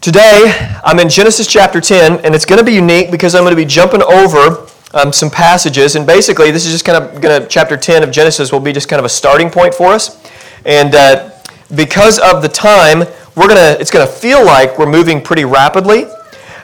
Today, 0.00 0.50
I'm 0.82 0.98
in 0.98 1.10
Genesis 1.10 1.46
chapter 1.46 1.78
10, 1.78 2.24
and 2.24 2.34
it's 2.34 2.46
going 2.46 2.58
to 2.58 2.64
be 2.64 2.72
unique 2.72 3.10
because 3.10 3.34
I'm 3.34 3.42
going 3.42 3.54
to 3.54 3.62
be 3.62 3.66
jumping 3.66 4.02
over 4.02 4.66
um, 4.94 5.12
some 5.12 5.28
passages. 5.28 5.94
And 5.94 6.06
basically, 6.06 6.50
this 6.50 6.64
is 6.64 6.72
just 6.72 6.86
kind 6.86 7.04
of 7.04 7.20
going 7.20 7.42
to, 7.42 7.46
chapter 7.46 7.76
10 7.76 8.02
of 8.02 8.10
Genesis 8.10 8.50
will 8.50 8.60
be 8.60 8.72
just 8.72 8.88
kind 8.88 8.98
of 8.98 9.04
a 9.04 9.10
starting 9.10 9.50
point 9.50 9.74
for 9.74 9.88
us. 9.88 10.18
And 10.64 10.94
uh, 10.94 11.32
because 11.74 12.18
of 12.18 12.40
the 12.40 12.48
time, 12.48 13.00
we're 13.36 13.46
going 13.46 13.56
to, 13.56 13.78
it's 13.78 13.90
going 13.90 14.06
to 14.06 14.10
feel 14.10 14.42
like 14.42 14.78
we're 14.78 14.90
moving 14.90 15.20
pretty 15.20 15.44
rapidly. 15.44 16.06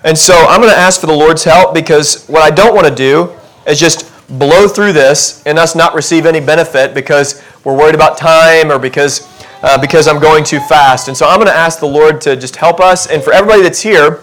And 0.03 0.17
so 0.17 0.33
I'm 0.33 0.63
going 0.63 0.73
to 0.73 0.79
ask 0.79 1.03
for 1.03 1.07
the 1.07 1.13
Lord's 1.13 1.45
help 1.45 1.75
because 1.75 2.25
what 2.29 2.41
I 2.41 2.49
don't 2.49 2.75
want 2.75 2.87
to 2.89 2.95
do 2.95 3.37
is 3.67 3.79
just 3.79 4.11
blow 4.29 4.67
through 4.67 4.95
this 4.95 5.43
and 5.45 5.59
us 5.59 5.77
not 5.77 5.95
receive 5.95 6.25
any 6.25 6.41
benefit 6.41 6.95
because 6.95 7.45
we're 7.65 7.77
worried 7.77 7.95
about 7.95 8.17
time 8.17 8.73
or 8.73 8.79
because 8.79 9.36
uh, 9.67 9.77
because 9.77 10.07
I'm 10.07 10.21
going 10.21 10.45
too 10.45 10.61
fast. 10.61 11.09
And 11.09 11.17
so 11.17 11.27
I'm 11.27 11.39
going 11.39 11.49
to 11.49 11.53
ask 11.53 11.81
the 11.81 11.89
Lord 11.89 12.21
to 12.21 12.37
just 12.37 12.55
help 12.55 12.79
us. 12.79 13.09
And 13.09 13.21
for 13.21 13.33
everybody 13.33 13.63
that's 13.63 13.83
here, 13.83 14.23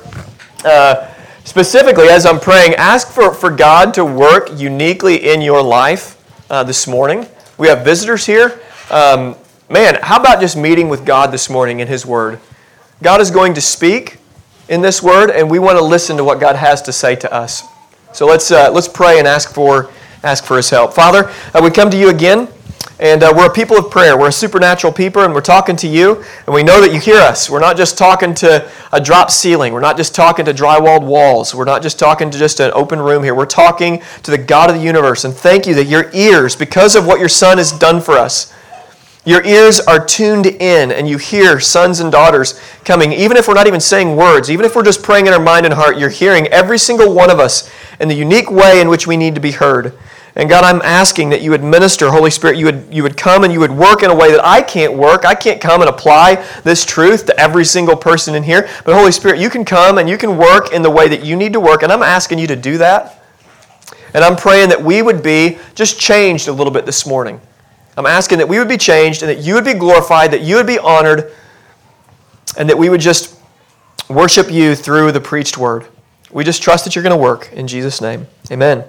uh, 0.64 1.14
specifically 1.44 2.08
as 2.08 2.26
I'm 2.26 2.40
praying, 2.40 2.76
ask 2.76 3.10
for, 3.10 3.34
for 3.34 3.50
God 3.50 3.94
to 3.96 4.06
work 4.06 4.48
uniquely 4.56 5.30
in 5.30 5.42
your 5.42 5.62
life 5.62 6.18
uh, 6.50 6.64
this 6.64 6.88
morning. 6.88 7.28
We 7.58 7.68
have 7.68 7.84
visitors 7.84 8.26
here. 8.26 8.58
Um, 8.90 9.36
man, 9.70 10.00
how 10.02 10.18
about 10.18 10.40
just 10.40 10.56
meeting 10.56 10.88
with 10.88 11.06
God 11.06 11.34
this 11.34 11.50
morning 11.50 11.82
in 11.82 11.90
His 11.90 12.06
Word? 12.06 12.40
God 13.02 13.20
is 13.20 13.30
going 13.30 13.54
to 13.56 13.62
speak 13.62 14.20
in 14.70 14.82
this 14.82 15.04
Word, 15.04 15.30
and 15.30 15.52
we 15.52 15.60
want 15.60 15.78
to 15.78 15.84
listen 15.84 16.16
to 16.16 16.24
what 16.24 16.40
God 16.40 16.56
has 16.56 16.82
to 16.84 16.94
say 16.94 17.18
to 17.18 17.34
us. 17.34 17.64
So 18.14 18.26
let's, 18.26 18.50
uh, 18.50 18.72
let's 18.72 18.88
pray 18.88 19.20
and 19.20 19.28
ask 19.28 19.54
for, 19.54 19.92
ask 20.24 20.46
for 20.46 20.56
His 20.56 20.70
help. 20.70 20.94
Father, 20.94 21.30
uh, 21.54 21.60
we 21.62 21.70
come 21.70 21.90
to 21.90 21.98
you 21.98 22.08
again. 22.08 22.48
And 23.00 23.24
uh, 23.24 23.34
we're 23.36 23.48
a 23.48 23.54
people 23.54 23.76
of 23.78 23.90
prayer. 23.90 24.18
We're 24.18 24.28
a 24.28 24.32
supernatural 24.32 24.94
people, 24.94 25.24
and 25.24 25.34
we're 25.34 25.42
talking 25.42 25.76
to 25.78 25.88
you, 25.88 26.24
and 26.46 26.54
we 26.54 26.62
know 26.62 26.80
that 26.80 26.94
you 26.94 27.00
hear 27.00 27.18
us. 27.18 27.50
We're 27.50 27.60
not 27.60 27.76
just 27.76 27.98
talking 27.98 28.36
to 28.36 28.70
a 28.92 29.02
drop 29.02 29.32
ceiling. 29.32 29.74
We're 29.74 29.80
not 29.80 29.98
just 29.98 30.14
talking 30.14 30.46
to 30.46 30.54
drywalled 30.54 31.04
walls. 31.04 31.56
We're 31.56 31.66
not 31.66 31.82
just 31.82 31.98
talking 31.98 32.30
to 32.30 32.38
just 32.38 32.60
an 32.60 32.72
open 32.76 33.00
room 33.00 33.24
here. 33.24 33.34
We're 33.34 33.46
talking 33.46 34.04
to 34.22 34.32
the 34.32 34.38
God 34.38 34.70
of 34.70 34.76
the 34.76 34.82
universe. 34.82 35.26
And 35.26 35.34
thank 35.34 35.66
you 35.66 35.74
that 35.74 35.86
your 35.86 36.12
ears, 36.14 36.56
because 36.56 36.96
of 36.96 37.08
what 37.08 37.20
your 37.20 37.30
Son 37.30 37.58
has 37.58 37.72
done 37.72 38.00
for 38.00 38.14
us, 38.14 38.54
your 39.26 39.44
ears 39.44 39.80
are 39.80 40.06
tuned 40.06 40.46
in, 40.46 40.92
and 40.92 41.08
you 41.08 41.18
hear 41.18 41.60
sons 41.60 42.00
and 42.00 42.12
daughters 42.12 42.60
coming. 42.84 43.12
Even 43.14 43.38
if 43.38 43.48
we're 43.48 43.54
not 43.54 43.68
even 43.68 43.80
saying 43.80 44.16
words, 44.16 44.52
even 44.52 44.66
if 44.66 44.76
we're 44.76 44.84
just 44.84 45.02
praying 45.02 45.28
in 45.28 45.34
our 45.34 45.40
mind 45.40 45.66
and 45.66 45.74
heart, 45.74 45.98
you're 45.98 46.10
hearing 46.10 46.46
every 46.48 46.78
single 46.78 47.14
one 47.14 47.32
of 47.32 47.40
us 47.40 47.72
in 48.00 48.08
the 48.08 48.16
unique 48.16 48.52
way 48.52 48.82
in 48.82 48.90
which 48.90 49.08
we 49.08 49.18
need 49.18 49.34
to 49.34 49.42
be 49.42 49.52
heard. 49.52 49.98
And 50.36 50.50
God, 50.50 50.64
I'm 50.64 50.82
asking 50.82 51.30
that 51.30 51.42
you 51.42 51.52
would 51.52 51.64
minister, 51.64 52.10
Holy 52.10 52.32
Spirit, 52.32 52.58
you 52.58 52.66
would, 52.66 52.88
you 52.92 53.04
would 53.04 53.16
come 53.16 53.44
and 53.44 53.54
you 53.54 53.60
would 53.60 53.72
work 53.72 54.02
in 54.02 54.10
a 54.10 54.16
way 54.16 54.32
that 54.32 54.44
I 54.44 54.64
can't 54.64 54.94
work. 54.94 55.26
I 55.26 55.36
can't 55.36 55.62
come 55.62 55.82
and 55.82 55.90
apply 55.90 56.44
this 56.64 56.84
truth 56.84 57.28
to 57.28 57.40
every 57.40 57.66
single 57.66 57.96
person 57.96 58.34
in 58.34 58.42
here. 58.42 58.68
But 58.84 58.96
Holy 58.96 59.12
Spirit, 59.12 59.40
you 59.40 59.52
can 59.52 59.64
come 59.64 60.00
and 60.00 60.10
you 60.10 60.18
can 60.18 60.38
work 60.38 60.74
in 60.74 60.82
the 60.82 60.90
way 60.90 61.08
that 61.08 61.24
you 61.24 61.36
need 61.36 61.54
to 61.54 61.60
work. 61.60 61.84
And 61.84 61.92
I'm 61.92 62.02
asking 62.02 62.40
you 62.40 62.48
to 62.48 62.56
do 62.56 62.80
that. 62.80 63.24
And 64.16 64.24
I'm 64.24 64.36
praying 64.36 64.70
that 64.70 64.82
we 64.82 65.04
would 65.04 65.22
be 65.22 65.60
just 65.76 66.00
changed 66.00 66.48
a 66.48 66.52
little 66.52 66.74
bit 66.74 66.88
this 66.88 67.06
morning. 67.06 67.40
I'm 67.96 68.08
asking 68.08 68.40
that 68.40 68.50
we 68.50 68.58
would 68.58 68.68
be 68.68 68.78
changed 68.78 69.22
and 69.22 69.30
that 69.30 69.44
you 69.46 69.54
would 69.54 69.66
be 69.66 69.74
glorified, 69.74 70.32
that 70.32 70.42
you 70.42 70.56
would 70.56 70.68
be 70.68 70.80
honored, 70.80 71.32
and 72.58 72.68
that 72.70 72.78
we 72.78 72.90
would 72.90 73.02
just 73.02 73.40
worship 74.10 74.52
you 74.52 74.76
through 74.76 75.12
the 75.12 75.22
preached 75.22 75.60
word. 75.60 75.86
We 76.32 76.44
just 76.44 76.64
trust 76.64 76.86
that 76.86 76.96
you're 76.96 77.04
going 77.04 77.16
to 77.16 77.22
work. 77.22 77.52
In 77.54 77.68
Jesus' 77.68 78.02
name, 78.02 78.26
amen. 78.52 78.84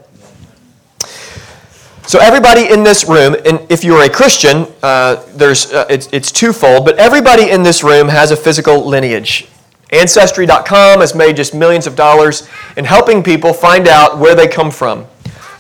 So 2.15 2.20
everybody 2.20 2.73
in 2.73 2.84
this 2.84 3.09
room, 3.09 3.34
and 3.45 3.67
if 3.69 3.83
you're 3.83 4.05
a 4.05 4.09
Christian, 4.09 4.69
uh, 4.84 5.17
there's 5.34 5.73
uh, 5.73 5.84
it's, 5.91 6.09
it's 6.12 6.31
twofold, 6.31 6.84
but 6.84 6.97
everybody 6.97 7.51
in 7.51 7.65
this 7.65 7.83
room 7.83 8.07
has 8.07 8.31
a 8.31 8.37
physical 8.37 8.87
lineage. 8.87 9.48
Ancestry.com 9.91 11.01
has 11.01 11.12
made 11.12 11.35
just 11.35 11.57
millions 11.57 11.89
of 11.89 11.97
dollars 11.97 12.48
in 12.77 12.85
helping 12.85 13.20
people 13.20 13.53
find 13.53 13.89
out 13.89 14.20
where 14.20 14.37
they 14.37 14.47
come 14.47 14.70
from. 14.70 15.07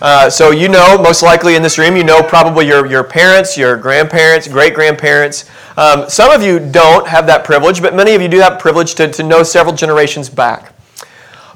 Uh, 0.00 0.30
so 0.30 0.52
you 0.52 0.68
know, 0.68 0.96
most 0.96 1.24
likely 1.24 1.56
in 1.56 1.62
this 1.62 1.76
room, 1.76 1.96
you 1.96 2.04
know 2.04 2.22
probably 2.22 2.68
your, 2.68 2.86
your 2.86 3.02
parents, 3.02 3.58
your 3.58 3.76
grandparents, 3.76 4.46
great 4.46 4.74
grandparents. 4.74 5.50
Um, 5.76 6.08
some 6.08 6.30
of 6.30 6.40
you 6.40 6.60
don't 6.60 7.04
have 7.08 7.26
that 7.26 7.42
privilege, 7.42 7.82
but 7.82 7.96
many 7.96 8.14
of 8.14 8.22
you 8.22 8.28
do 8.28 8.38
have 8.38 8.60
privilege 8.60 8.94
to, 8.94 9.10
to 9.10 9.24
know 9.24 9.42
several 9.42 9.74
generations 9.74 10.28
back. 10.28 10.72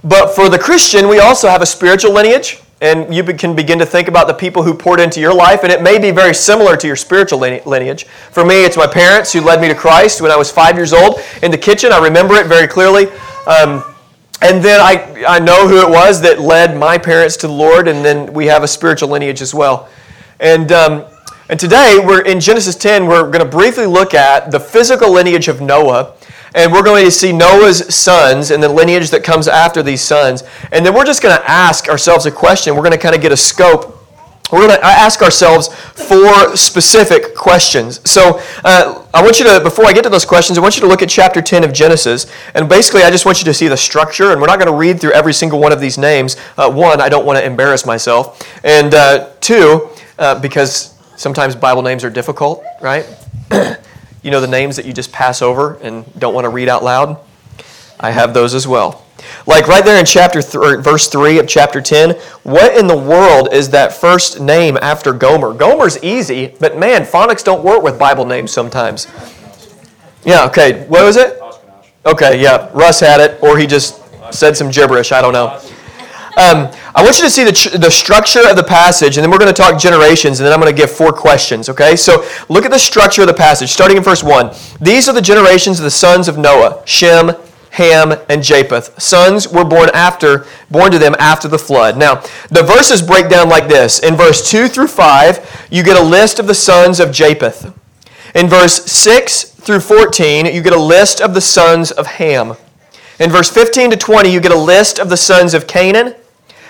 But 0.03 0.35
for 0.35 0.49
the 0.49 0.59
Christian, 0.59 1.07
we 1.07 1.21
also 1.21 1.49
have 1.49 1.63
a 1.63 1.67
spiritual 1.67 2.13
lineage 2.15 2.61
and 2.81 3.13
you 3.13 3.25
can 3.25 3.57
begin 3.57 3.79
to 3.81 3.87
think 3.87 4.07
about 4.07 4.29
the 4.29 4.35
people 4.35 4.63
who 4.63 4.73
poured 4.73 5.01
into 5.01 5.21
your 5.21 5.35
life, 5.35 5.65
and 5.65 5.73
it 5.73 5.83
may 5.83 5.99
be 5.99 6.11
very 6.11 6.35
similar 6.35 6.77
to 6.77 6.87
your 6.87 6.97
spiritual 6.97 7.39
lineage. 7.39 8.05
For 8.05 8.45
me, 8.45 8.65
it's 8.65 8.77
my 8.77 8.87
parents 8.87 9.33
who 9.33 9.41
led 9.41 9.61
me 9.61 9.69
to 9.69 9.75
Christ 9.75 10.21
when 10.21 10.31
I 10.31 10.37
was 10.37 10.51
five 10.51 10.77
years 10.77 10.93
old 10.93 11.21
in 11.43 11.51
the 11.51 11.59
kitchen. 11.59 11.93
I 11.93 11.99
remember 11.99 12.35
it 12.35 12.47
very 12.47 12.69
clearly. 12.69 13.09
Um, 13.47 13.83
and 14.41 14.63
then 14.63 14.81
I, 14.81 15.25
I 15.27 15.41
know 15.41 15.67
who 15.67 15.81
it 15.85 15.91
was 15.91 16.21
that 16.21 16.39
led 16.39 16.77
my 16.77 16.97
parents 16.97 17.37
to 17.39 17.49
the 17.49 17.53
Lord, 17.53 17.89
and 17.89 18.05
then 18.05 18.33
we 18.33 18.47
have 18.47 18.63
a 18.63 18.69
spiritual 18.69 19.09
lineage 19.09 19.43
as 19.43 19.53
well. 19.53 19.89
And, 20.39 20.71
um, 20.71 21.05
and 21.49 21.59
today, 21.59 21.99
we're 22.01 22.23
in 22.23 22.39
Genesis 22.39 22.77
10, 22.77 23.07
we're 23.07 23.29
going 23.29 23.45
to 23.45 23.51
briefly 23.51 23.87
look 23.87 24.15
at 24.15 24.53
the 24.53 24.61
physical 24.61 25.13
lineage 25.13 25.49
of 25.49 25.61
Noah 25.61 26.15
and 26.55 26.73
we're 26.73 26.83
going 26.83 27.05
to 27.05 27.11
see 27.11 27.33
Noah's 27.33 27.95
sons 27.95 28.51
and 28.51 28.63
the 28.63 28.69
lineage 28.69 29.11
that 29.11 29.25
comes 29.25 29.49
after 29.49 29.83
these 29.83 30.01
sons. 30.01 30.43
And 30.73 30.85
then 30.85 30.95
we're 30.95 31.05
just 31.05 31.23
going 31.23 31.39
to 31.39 31.51
ask 31.51 31.89
ourselves 31.89 32.27
a 32.27 32.31
question. 32.31 32.75
We're 32.75 32.83
going 32.83 32.93
to 32.93 32.99
kind 32.99 33.15
of 33.15 33.21
get 33.21 33.33
a 33.33 33.37
scope. 33.37 33.95
We're 34.51 34.67
going 34.67 34.81
to 34.81 34.85
ask 34.85 35.21
ourselves 35.21 35.69
four 35.69 36.57
specific 36.57 37.35
questions. 37.35 38.01
So, 38.11 38.41
uh, 38.65 39.05
I 39.13 39.23
want 39.23 39.39
you 39.39 39.45
to, 39.45 39.61
before 39.63 39.85
I 39.85 39.93
get 39.93 40.05
to 40.05 40.09
those 40.09 40.25
questions, 40.25 40.57
I 40.57 40.63
want 40.63 40.77
you 40.77 40.81
to 40.81 40.87
look 40.87 41.03
at 41.03 41.11
chapter 41.11 41.43
10 41.43 41.65
of 41.65 41.73
Genesis. 41.75 42.33
And 42.55 42.67
basically, 42.67 43.03
I 43.03 43.11
just 43.11 43.27
want 43.27 43.41
you 43.41 43.45
to 43.45 43.53
see 43.53 43.69
the 43.69 43.77
structure. 43.77 44.33
And 44.33 44.41
we're 44.41 44.47
not 44.47 44.59
going 44.59 44.71
to 44.71 44.77
read 44.77 45.01
through 45.01 45.13
every 45.13 45.35
single 45.35 45.61
one 45.61 45.73
of 45.73 45.81
these 45.81 45.99
names. 45.99 46.37
Uh, 46.57 46.71
one, 46.71 47.01
I 47.01 47.11
don't 47.11 47.27
want 47.27 47.39
to 47.39 47.45
embarrass 47.45 47.85
myself. 47.85 48.43
And 48.65 48.95
uh, 48.95 49.31
two, 49.41 49.91
uh, 50.19 50.41
because 50.41 50.95
sometimes 51.17 51.55
Bible 51.55 51.83
names 51.83 52.03
are 52.03 52.11
difficult, 52.11 52.65
right? 52.81 53.05
You 54.29 54.33
know 54.33 54.43
the 54.43 54.47
names 54.47 54.77
that 54.77 54.85
you 54.85 54.93
just 54.93 55.11
pass 55.11 55.41
over 55.41 55.77
and 55.77 56.05
don't 56.21 56.35
want 56.35 56.45
to 56.45 56.51
read 56.51 56.69
out 56.69 56.85
loud? 56.85 57.19
I 57.99 58.11
have 58.11 58.35
those 58.35 58.53
as 58.53 58.69
well. 58.69 59.07
Like 59.47 59.67
right 59.69 59.83
there 59.83 59.99
in 59.99 60.05
chapter 60.05 60.43
th- 60.43 60.85
verse 60.85 61.09
3 61.09 61.39
of 61.39 61.49
chapter 61.49 61.81
10, 61.81 62.11
what 62.43 62.77
in 62.77 62.87
the 62.87 62.95
world 62.95 63.55
is 63.55 63.71
that 63.71 63.95
first 63.95 64.39
name 64.39 64.77
after 64.83 65.15
Gomer? 65.15 65.55
Gomer's 65.55 65.97
easy, 66.05 66.55
but 66.61 66.77
man, 66.77 67.05
phonics 67.05 67.43
don't 67.43 67.65
work 67.65 67.83
with 67.83 67.99
Bible 67.99 68.27
names 68.27 68.51
sometimes. 68.51 69.07
Yeah, 70.27 70.45
okay. 70.45 70.85
What 70.89 71.05
was 71.05 71.17
it? 71.17 71.41
Okay, 72.05 72.39
yeah. 72.39 72.69
Russ 72.75 73.01
had 73.01 73.23
it, 73.23 73.43
or 73.43 73.57
he 73.57 73.67
just 73.67 74.03
said 74.31 74.59
some 74.59 74.71
gibberish. 74.71 75.11
I 75.11 75.23
don't 75.23 75.33
know. 75.33 75.59
Um, 76.39 76.71
I 76.95 77.03
want 77.03 77.19
you 77.19 77.25
to 77.25 77.31
see 77.31 77.43
the, 77.43 77.79
the 77.79 77.91
structure 77.91 78.49
of 78.49 78.55
the 78.55 78.63
passage, 78.63 79.17
and 79.17 79.25
then 79.25 79.31
we're 79.33 79.39
going 79.39 79.53
to 79.53 79.63
talk 79.63 79.77
generations, 79.81 80.39
and 80.39 80.47
then 80.47 80.53
I'm 80.53 80.61
going 80.61 80.73
to 80.73 80.81
give 80.81 80.89
four 80.89 81.13
questions, 81.13 81.69
okay? 81.69 81.97
So 81.97 82.25
look 82.49 82.65
at 82.65 82.71
the 82.71 82.79
structure 82.79 83.23
of 83.23 83.27
the 83.27 83.35
passage, 83.35 83.71
starting 83.71 83.97
in 83.97 84.05
verse 84.05 84.23
1. 84.23 84.55
These 84.81 85.09
are 85.09 85.13
the 85.13 85.21
generations 85.21 85.81
of 85.81 85.85
the 85.85 85.91
sons 85.91 86.29
of 86.29 86.39
Noah 86.39 86.81
Shem, 86.87 87.33
Ham, 87.73 88.13
and 88.29 88.41
Japheth. 88.41 89.03
Sons 89.03 89.49
were 89.49 89.65
born 89.65 89.91
after, 89.93 90.47
born 90.71 90.93
to 90.93 90.99
them 91.01 91.17
after 91.19 91.49
the 91.49 91.59
flood. 91.59 91.99
Now, 91.99 92.23
the 92.51 92.63
verses 92.63 93.03
break 93.03 93.29
down 93.29 93.49
like 93.49 93.69
this. 93.69 93.99
In 93.99 94.15
verse 94.15 94.49
2 94.49 94.69
through 94.69 94.87
5, 94.87 95.69
you 95.73 95.83
get 95.83 96.01
a 96.01 96.05
list 96.05 96.39
of 96.39 96.47
the 96.47 96.55
sons 96.55 97.01
of 97.01 97.11
Japheth. 97.11 97.75
In 98.37 98.47
verse 98.47 98.85
6 98.85 99.43
through 99.43 99.81
14, 99.81 100.47
you 100.47 100.63
get 100.63 100.73
a 100.73 100.81
list 100.81 101.21
of 101.21 101.35
the 101.35 101.41
sons 101.41 101.91
of 101.91 102.07
Ham. 102.07 102.55
In 103.19 103.29
verse 103.31 103.51
15 103.51 103.91
to 103.91 103.97
20, 103.97 104.33
you 104.33 104.41
get 104.41 104.53
a 104.53 104.59
list 104.59 105.01
of 105.01 105.09
the 105.09 105.17
sons 105.17 105.53
of 105.53 105.67
Canaan. 105.67 106.15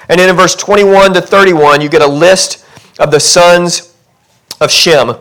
And 0.09 0.19
then 0.19 0.31
in 0.31 0.37
verse 0.37 0.55
21 0.55 1.15
to 1.15 1.21
31, 1.21 1.81
you 1.81 1.89
get 1.89 2.03
a 2.03 2.07
list 2.07 2.65
of 2.99 3.11
the 3.11 3.21
sons 3.21 3.95
of 4.61 4.71
Shem. 4.71 5.15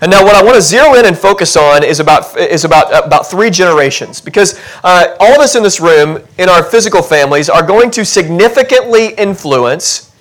And 0.00 0.10
now, 0.10 0.24
what 0.24 0.34
I 0.34 0.42
want 0.42 0.54
to 0.56 0.62
zero 0.62 0.94
in 0.94 1.06
and 1.06 1.18
focus 1.18 1.56
on 1.56 1.82
is 1.82 2.00
about, 2.00 2.36
is 2.36 2.64
about, 2.64 3.04
about 3.04 3.26
three 3.26 3.50
generations. 3.50 4.20
Because 4.20 4.60
uh, 4.84 5.16
all 5.18 5.34
of 5.34 5.40
us 5.40 5.56
in 5.56 5.62
this 5.62 5.80
room, 5.80 6.22
in 6.38 6.48
our 6.48 6.62
physical 6.62 7.02
families, 7.02 7.48
are 7.48 7.66
going 7.66 7.90
to 7.92 8.04
significantly 8.04 9.14
influence 9.14 10.12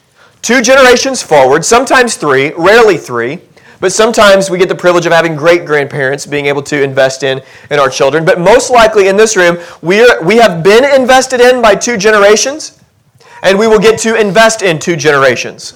two 0.41 0.61
generations 0.61 1.21
forward, 1.21 1.63
sometimes 1.63 2.15
three, 2.15 2.51
rarely 2.53 2.97
three. 2.97 3.39
But 3.79 3.91
sometimes 3.91 4.49
we 4.51 4.59
get 4.59 4.69
the 4.69 4.75
privilege 4.75 5.07
of 5.07 5.11
having 5.11 5.35
great 5.35 5.65
grandparents 5.65 6.27
being 6.27 6.45
able 6.45 6.61
to 6.63 6.83
invest 6.83 7.23
in, 7.23 7.41
in 7.71 7.79
our 7.79 7.89
children. 7.89 8.25
But 8.25 8.39
most 8.39 8.69
likely 8.69 9.07
in 9.07 9.17
this 9.17 9.35
room, 9.35 9.57
we, 9.81 10.01
are, 10.01 10.23
we 10.23 10.37
have 10.37 10.63
been 10.63 10.85
invested 10.85 11.41
in 11.41 11.63
by 11.63 11.73
two 11.75 11.97
generations 11.97 12.80
and 13.41 13.57
we 13.57 13.67
will 13.67 13.79
get 13.79 13.99
to 13.99 14.19
invest 14.19 14.61
in 14.61 14.79
two 14.79 14.95
generations. 14.95 15.73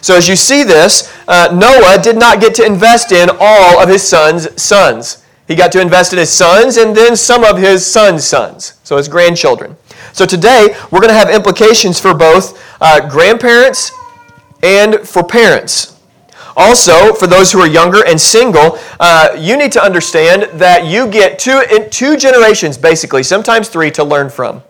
So, 0.00 0.14
as 0.14 0.28
you 0.28 0.36
see 0.36 0.62
this, 0.62 1.12
uh, 1.26 1.48
Noah 1.52 2.00
did 2.02 2.16
not 2.16 2.40
get 2.40 2.54
to 2.56 2.64
invest 2.64 3.12
in 3.12 3.28
all 3.40 3.80
of 3.80 3.88
his 3.88 4.06
sons' 4.06 4.60
sons. 4.60 5.24
He 5.48 5.54
got 5.54 5.72
to 5.72 5.80
invest 5.80 6.12
in 6.12 6.18
his 6.18 6.30
sons 6.30 6.76
and 6.76 6.96
then 6.96 7.16
some 7.16 7.44
of 7.44 7.58
his 7.58 7.84
sons' 7.84 8.24
sons, 8.24 8.74
so 8.84 8.96
his 8.96 9.08
grandchildren. 9.08 9.76
So, 10.12 10.24
today 10.26 10.76
we're 10.90 11.00
going 11.00 11.12
to 11.12 11.18
have 11.18 11.30
implications 11.30 11.98
for 11.98 12.14
both 12.14 12.62
uh, 12.80 13.08
grandparents 13.08 13.90
and 14.62 15.00
for 15.00 15.24
parents. 15.24 15.96
Also, 16.56 17.12
for 17.12 17.26
those 17.26 17.52
who 17.52 17.60
are 17.60 17.66
younger 17.66 18.04
and 18.06 18.18
single, 18.18 18.78
uh, 18.98 19.36
you 19.38 19.58
need 19.58 19.72
to 19.72 19.82
understand 19.82 20.44
that 20.58 20.86
you 20.86 21.06
get 21.06 21.38
two, 21.38 21.62
two 21.90 22.16
generations, 22.16 22.78
basically, 22.78 23.22
sometimes 23.22 23.68
three, 23.68 23.90
to 23.90 24.02
learn 24.02 24.30
from. 24.30 24.62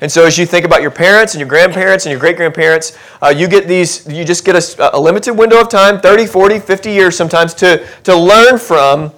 And 0.00 0.10
so, 0.10 0.24
as 0.24 0.38
you 0.38 0.46
think 0.46 0.64
about 0.64 0.80
your 0.80 0.92
parents 0.92 1.34
and 1.34 1.40
your 1.40 1.48
grandparents 1.48 2.06
and 2.06 2.12
your 2.12 2.20
great 2.20 2.36
grandparents, 2.36 2.96
uh, 3.20 3.34
you 3.36 3.48
get 3.48 3.66
these, 3.66 4.06
you 4.06 4.24
just 4.24 4.44
get 4.44 4.54
a, 4.54 4.96
a, 4.96 5.00
limited 5.00 5.32
window 5.32 5.60
of 5.60 5.68
time 5.68 6.00
30, 6.00 6.26
40, 6.26 6.60
50 6.60 6.90
years 6.92 7.16
sometimes 7.16 7.52
to, 7.54 7.84
to 8.04 8.14
learn 8.14 8.58
from 8.58 9.12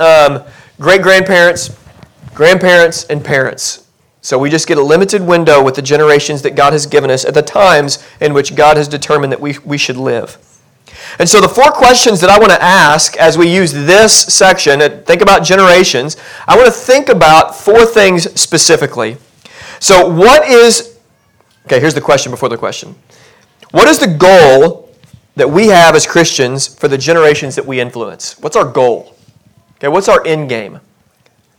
um, 0.00 0.42
great 0.80 1.02
grandparents, 1.02 1.78
grandparents, 2.34 3.04
and 3.04 3.24
parents. 3.24 3.86
So, 4.20 4.36
we 4.36 4.50
just 4.50 4.66
get 4.66 4.78
a 4.78 4.82
limited 4.82 5.22
window 5.22 5.62
with 5.62 5.76
the 5.76 5.82
generations 5.82 6.42
that 6.42 6.56
God 6.56 6.72
has 6.72 6.86
given 6.86 7.08
us 7.08 7.24
at 7.24 7.34
the 7.34 7.42
times 7.42 8.04
in 8.20 8.34
which 8.34 8.56
God 8.56 8.78
has 8.78 8.88
determined 8.88 9.30
that 9.32 9.40
we, 9.40 9.58
we 9.64 9.78
should 9.78 9.96
live. 9.96 10.38
And 11.20 11.28
so, 11.28 11.40
the 11.40 11.48
four 11.48 11.70
questions 11.70 12.20
that 12.20 12.30
I 12.30 12.38
want 12.40 12.50
to 12.50 12.60
ask 12.60 13.16
as 13.16 13.38
we 13.38 13.48
use 13.54 13.72
this 13.72 14.12
section, 14.12 14.82
uh, 14.82 14.88
think 15.06 15.22
about 15.22 15.44
generations, 15.44 16.16
I 16.48 16.56
want 16.56 16.66
to 16.66 16.72
think 16.72 17.08
about 17.08 17.54
four 17.54 17.86
things 17.86 18.28
specifically. 18.38 19.16
So, 19.80 20.08
what 20.08 20.46
is, 20.46 20.98
okay, 21.64 21.80
here's 21.80 21.94
the 21.94 22.02
question 22.02 22.30
before 22.30 22.50
the 22.50 22.58
question. 22.58 22.94
What 23.70 23.88
is 23.88 23.98
the 23.98 24.06
goal 24.06 24.94
that 25.36 25.48
we 25.48 25.68
have 25.68 25.94
as 25.96 26.06
Christians 26.06 26.66
for 26.66 26.86
the 26.86 26.98
generations 26.98 27.54
that 27.56 27.64
we 27.64 27.80
influence? 27.80 28.38
What's 28.40 28.56
our 28.56 28.70
goal? 28.70 29.16
Okay, 29.76 29.88
what's 29.88 30.06
our 30.06 30.24
end 30.26 30.50
game? 30.50 30.80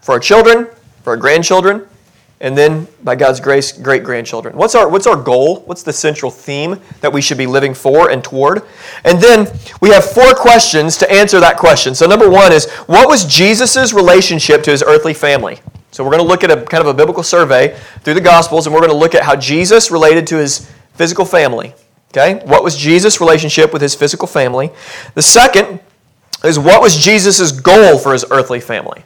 For 0.01 0.11
our 0.11 0.19
children, 0.19 0.67
for 1.03 1.09
our 1.09 1.17
grandchildren, 1.17 1.87
and 2.41 2.55
then 2.55 2.87
by 3.03 3.15
God's 3.15 3.39
grace, 3.39 3.71
great 3.71 4.03
grandchildren. 4.03 4.55
What's 4.55 4.75
our, 4.75 4.87
what's 4.87 5.07
our 5.07 5.15
goal? 5.15 5.61
What's 5.61 5.81
the 5.81 5.93
central 5.93 6.29
theme 6.29 6.79
that 7.01 7.11
we 7.11 7.21
should 7.21 7.39
be 7.39 7.47
living 7.47 7.73
for 7.73 8.11
and 8.11 8.23
toward? 8.23 8.61
And 9.03 9.19
then 9.19 9.47
we 9.81 9.89
have 9.89 10.05
four 10.05 10.35
questions 10.35 10.95
to 10.97 11.11
answer 11.11 11.39
that 11.39 11.57
question. 11.57 11.95
So, 11.95 12.05
number 12.05 12.29
one 12.29 12.51
is 12.51 12.69
what 12.85 13.07
was 13.09 13.25
Jesus' 13.25 13.93
relationship 13.93 14.61
to 14.63 14.71
his 14.71 14.83
earthly 14.83 15.15
family? 15.15 15.59
So 15.91 16.03
we're 16.03 16.11
going 16.11 16.23
to 16.23 16.27
look 16.27 16.43
at 16.43 16.51
a 16.51 16.61
kind 16.65 16.81
of 16.81 16.87
a 16.87 16.93
biblical 16.93 17.23
survey 17.23 17.77
through 18.01 18.13
the 18.13 18.21
Gospels, 18.21 18.65
and 18.65 18.73
we're 18.73 18.81
going 18.81 18.91
to 18.91 18.97
look 18.97 19.13
at 19.13 19.23
how 19.23 19.35
Jesus 19.35 19.91
related 19.91 20.25
to 20.27 20.37
his 20.37 20.71
physical 20.93 21.25
family. 21.25 21.73
Okay? 22.11 22.41
What 22.45 22.63
was 22.63 22.75
Jesus' 22.75 23.19
relationship 23.19 23.73
with 23.73 23.81
his 23.81 23.93
physical 23.93 24.27
family? 24.27 24.71
The 25.15 25.21
second 25.21 25.79
is 26.43 26.57
what 26.57 26.81
was 26.81 26.97
Jesus' 26.97 27.51
goal 27.51 27.97
for 27.97 28.13
his 28.13 28.25
earthly 28.31 28.59
family? 28.59 29.03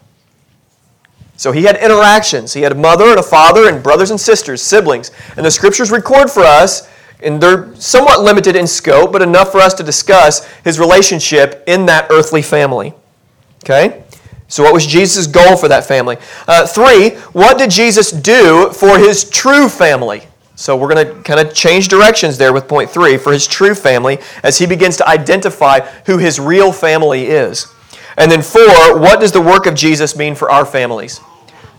So 1.37 1.51
he 1.51 1.63
had 1.63 1.75
interactions. 1.77 2.53
He 2.53 2.61
had 2.61 2.71
a 2.71 2.75
mother 2.75 3.05
and 3.05 3.19
a 3.19 3.23
father 3.23 3.67
and 3.67 3.83
brothers 3.83 4.11
and 4.11 4.19
sisters, 4.19 4.61
siblings. 4.61 5.11
And 5.35 5.45
the 5.45 5.51
scriptures 5.51 5.91
record 5.91 6.31
for 6.31 6.43
us, 6.43 6.89
and 7.21 7.41
they're 7.41 7.75
somewhat 7.75 8.21
limited 8.21 8.55
in 8.55 8.67
scope, 8.67 9.11
but 9.11 9.21
enough 9.21 9.51
for 9.51 9.59
us 9.59 9.73
to 9.75 9.83
discuss 9.83 10.45
his 10.63 10.79
relationship 10.79 11.63
in 11.67 11.87
that 11.87 12.07
earthly 12.09 12.41
family. 12.41 12.93
Okay? 13.63 14.03
So, 14.47 14.63
what 14.63 14.73
was 14.73 14.85
Jesus' 14.85 15.27
goal 15.27 15.57
for 15.57 15.67
that 15.67 15.85
family? 15.85 16.17
Uh, 16.47 16.67
three, 16.67 17.11
what 17.33 17.57
did 17.57 17.71
Jesus 17.71 18.11
do 18.11 18.71
for 18.71 18.99
his 18.99 19.27
true 19.29 19.67
family? 19.67 20.23
So, 20.55 20.77
we're 20.77 20.93
going 20.93 21.07
to 21.07 21.21
kind 21.23 21.39
of 21.39 21.53
change 21.53 21.87
directions 21.87 22.37
there 22.37 22.53
with 22.53 22.67
point 22.67 22.89
three 22.89 23.17
for 23.17 23.33
his 23.33 23.47
true 23.47 23.73
family 23.73 24.19
as 24.43 24.57
he 24.59 24.65
begins 24.65 24.97
to 24.97 25.07
identify 25.07 25.79
who 26.05 26.17
his 26.17 26.39
real 26.39 26.71
family 26.71 27.25
is. 27.25 27.73
And 28.17 28.31
then, 28.31 28.41
four, 28.41 28.99
what 28.99 29.19
does 29.19 29.31
the 29.31 29.41
work 29.41 29.65
of 29.65 29.73
Jesus 29.73 30.15
mean 30.15 30.35
for 30.35 30.49
our 30.51 30.65
families? 30.65 31.19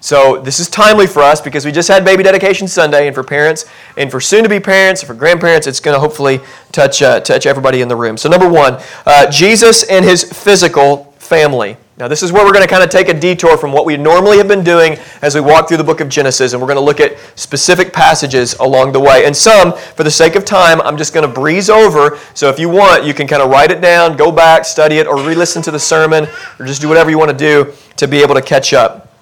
So, 0.01 0.41
this 0.41 0.61
is 0.61 0.69
timely 0.69 1.07
for 1.07 1.23
us 1.23 1.41
because 1.41 1.65
we 1.65 1.73
just 1.73 1.89
had 1.89 2.05
Baby 2.05 2.23
Dedication 2.23 2.69
Sunday, 2.69 3.07
and 3.07 3.15
for 3.15 3.25
parents, 3.25 3.65
and 3.97 4.11
for 4.11 4.21
soon 4.21 4.43
to 4.43 4.49
be 4.49 4.61
parents, 4.61 5.03
and 5.03 5.07
for 5.07 5.15
grandparents, 5.15 5.67
it's 5.67 5.81
going 5.81 5.95
to 5.95 6.01
hopefully 6.01 6.41
touch, 6.73 7.01
uh, 7.01 7.21
touch 7.21 7.47
everybody 7.47 7.81
in 7.81 7.89
the 7.89 7.97
room. 7.97 8.17
So, 8.17 8.29
number 8.29 8.49
one, 8.49 8.81
uh, 9.07 9.31
Jesus 9.31 9.85
and 9.85 10.05
his 10.05 10.25
physical 10.25 11.15
family. 11.27 11.77
Now, 11.99 12.09
this 12.09 12.23
is 12.23 12.31
where 12.31 12.45
we're 12.45 12.53
going 12.53 12.65
to 12.65 12.71
kind 12.71 12.85
of 12.85 12.91
take 12.91 13.09
a 13.09 13.15
detour 13.15 13.57
from 13.57 13.73
what 13.73 13.87
we 13.87 13.97
normally 13.97 14.37
have 14.37 14.49
been 14.49 14.63
doing 14.63 14.99
as 15.23 15.35
we 15.35 15.41
walk 15.41 15.67
through 15.67 15.79
the 15.79 15.85
book 15.85 16.01
of 16.01 16.09
Genesis, 16.09 16.53
and 16.53 16.61
we're 16.61 16.69
going 16.69 16.77
to 16.77 16.85
look 16.85 17.01
at 17.01 17.17
specific 17.39 17.93
passages 17.93 18.55
along 18.55 18.93
the 18.93 19.01
way. 19.01 19.25
And 19.25 19.35
some, 19.35 19.73
for 19.73 20.05
the 20.05 20.11
sake 20.11 20.37
of 20.37 20.45
time, 20.45 20.81
I'm 20.83 20.99
just 20.99 21.15
going 21.15 21.27
to 21.27 21.33
breeze 21.33 21.71
over. 21.71 22.19
So 22.35 22.51
if 22.51 22.59
you 22.59 22.69
want, 22.69 23.05
you 23.05 23.15
can 23.15 23.27
kind 23.27 23.43
of 23.43 23.51
write 23.51 23.71
it 23.71 23.81
down, 23.81 24.17
go 24.17 24.31
back, 24.31 24.65
study 24.67 24.97
it, 24.97 25.07
or 25.07 25.17
re 25.17 25.35
listen 25.35 25.63
to 25.63 25.71
the 25.71 25.79
sermon, 25.79 26.27
or 26.59 26.67
just 26.67 26.83
do 26.83 26.89
whatever 26.89 27.11
you 27.11 27.19
want 27.19 27.31
to 27.31 27.37
do 27.37 27.73
to 27.97 28.07
be 28.07 28.23
able 28.23 28.35
to 28.35 28.43
catch 28.43 28.75
up. 28.75 29.13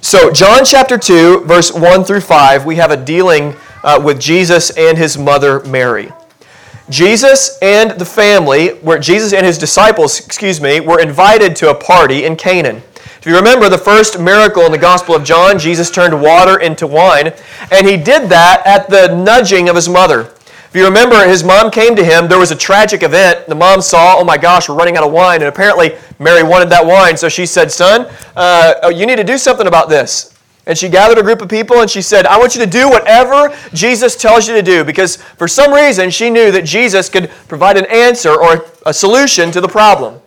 So, 0.00 0.30
John 0.30 0.64
chapter 0.64 0.98
2, 0.98 1.44
verse 1.44 1.72
1 1.72 2.04
through 2.04 2.20
5, 2.20 2.64
we 2.64 2.76
have 2.76 2.90
a 2.90 2.96
dealing 2.96 3.56
uh, 3.82 4.00
with 4.02 4.18
Jesus 4.18 4.70
and 4.70 4.96
his 4.96 5.18
mother 5.18 5.60
Mary. 5.64 6.10
Jesus 6.90 7.58
and 7.62 7.92
the 7.92 8.04
family, 8.04 8.68
where 8.80 8.98
Jesus 8.98 9.32
and 9.32 9.46
his 9.46 9.56
disciples, 9.56 10.20
excuse 10.20 10.60
me, 10.60 10.80
were 10.80 11.00
invited 11.00 11.56
to 11.56 11.70
a 11.70 11.74
party 11.74 12.24
in 12.24 12.36
Canaan. 12.36 12.82
If 12.96 13.26
you 13.26 13.36
remember 13.36 13.70
the 13.70 13.78
first 13.78 14.20
miracle 14.20 14.64
in 14.66 14.72
the 14.72 14.76
Gospel 14.76 15.14
of 15.14 15.24
John, 15.24 15.58
Jesus 15.58 15.90
turned 15.90 16.20
water 16.20 16.60
into 16.60 16.86
wine, 16.86 17.32
and 17.72 17.86
he 17.86 17.96
did 17.96 18.28
that 18.28 18.62
at 18.66 18.90
the 18.90 19.16
nudging 19.16 19.70
of 19.70 19.76
his 19.76 19.88
mother. 19.88 20.30
If 20.74 20.74
you 20.74 20.84
remember, 20.84 21.26
his 21.26 21.42
mom 21.42 21.70
came 21.70 21.94
to 21.96 22.04
him. 22.04 22.28
There 22.28 22.38
was 22.38 22.50
a 22.50 22.56
tragic 22.56 23.02
event. 23.02 23.46
The 23.46 23.54
mom 23.54 23.80
saw, 23.80 24.16
oh 24.18 24.24
my 24.24 24.36
gosh, 24.36 24.68
we're 24.68 24.74
running 24.74 24.96
out 24.96 25.04
of 25.04 25.12
wine. 25.12 25.40
And 25.40 25.48
apparently, 25.48 25.96
Mary 26.18 26.42
wanted 26.42 26.68
that 26.70 26.84
wine. 26.84 27.16
So 27.16 27.28
she 27.28 27.46
said, 27.46 27.70
Son, 27.70 28.12
uh, 28.34 28.92
you 28.94 29.06
need 29.06 29.16
to 29.16 29.24
do 29.24 29.38
something 29.38 29.68
about 29.68 29.88
this. 29.88 30.33
And 30.66 30.78
she 30.78 30.88
gathered 30.88 31.18
a 31.18 31.22
group 31.22 31.42
of 31.42 31.48
people 31.48 31.80
and 31.80 31.90
she 31.90 32.00
said, 32.00 32.26
I 32.26 32.38
want 32.38 32.54
you 32.54 32.64
to 32.64 32.70
do 32.70 32.88
whatever 32.88 33.54
Jesus 33.74 34.16
tells 34.16 34.48
you 34.48 34.54
to 34.54 34.62
do. 34.62 34.82
Because 34.82 35.16
for 35.16 35.46
some 35.46 35.72
reason, 35.72 36.08
she 36.10 36.30
knew 36.30 36.50
that 36.52 36.64
Jesus 36.64 37.10
could 37.10 37.30
provide 37.48 37.76
an 37.76 37.84
answer 37.86 38.30
or 38.30 38.66
a 38.86 38.94
solution 38.94 39.50
to 39.50 39.60
the 39.60 39.68
problem. 39.68 40.20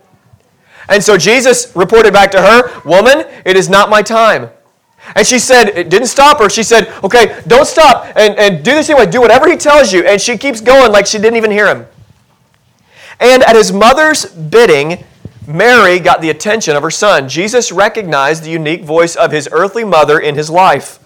And 0.90 1.04
so 1.04 1.18
Jesus 1.18 1.76
reported 1.76 2.14
back 2.14 2.32
to 2.32 2.42
her, 2.42 2.82
Woman, 2.84 3.26
it 3.46 3.58
is 3.58 3.68
not 3.68 3.90
my 3.90 4.02
time. 4.02 4.50
And 5.16 5.26
she 5.26 5.40
said, 5.40 5.70
it 5.70 5.90
didn't 5.90 6.08
stop 6.08 6.40
her. 6.40 6.50
She 6.50 6.64
said, 6.64 6.88
Okay, 7.04 7.42
don't 7.48 7.66
stop 7.68 8.06
and, 8.16 8.38
and 8.38 8.64
do 8.64 8.72
this 8.72 8.90
anyway. 8.90 9.10
Do 9.10 9.22
whatever 9.22 9.50
he 9.50 9.58
tells 9.58 9.92
you. 9.92 10.06
And 10.06 10.22
she 10.22 10.38
keeps 10.38 10.62
going 10.62 10.92
like 10.92 11.08
she 11.08 11.18
didn't 11.18 11.38
even 11.38 11.52
hear 11.52 11.68
him. 11.68 11.88
And 13.20 13.44
at 13.44 13.56
his 13.56 13.72
mother's 13.72 14.26
bidding, 14.26 15.04
Mary 15.48 15.98
got 15.98 16.22
the 16.22 16.30
attention 16.30 16.76
of 16.76 16.84
her 16.84 16.92
son. 16.92 17.30
Jesus 17.30 17.72
recognized 17.72 18.44
the 18.44 18.50
unique 18.50 18.84
voice 18.84 19.16
of 19.16 19.32
his 19.32 19.48
earthly 19.52 19.86
mother 19.86 20.20
in 20.20 20.36
his 20.36 20.50
life. 20.50 21.00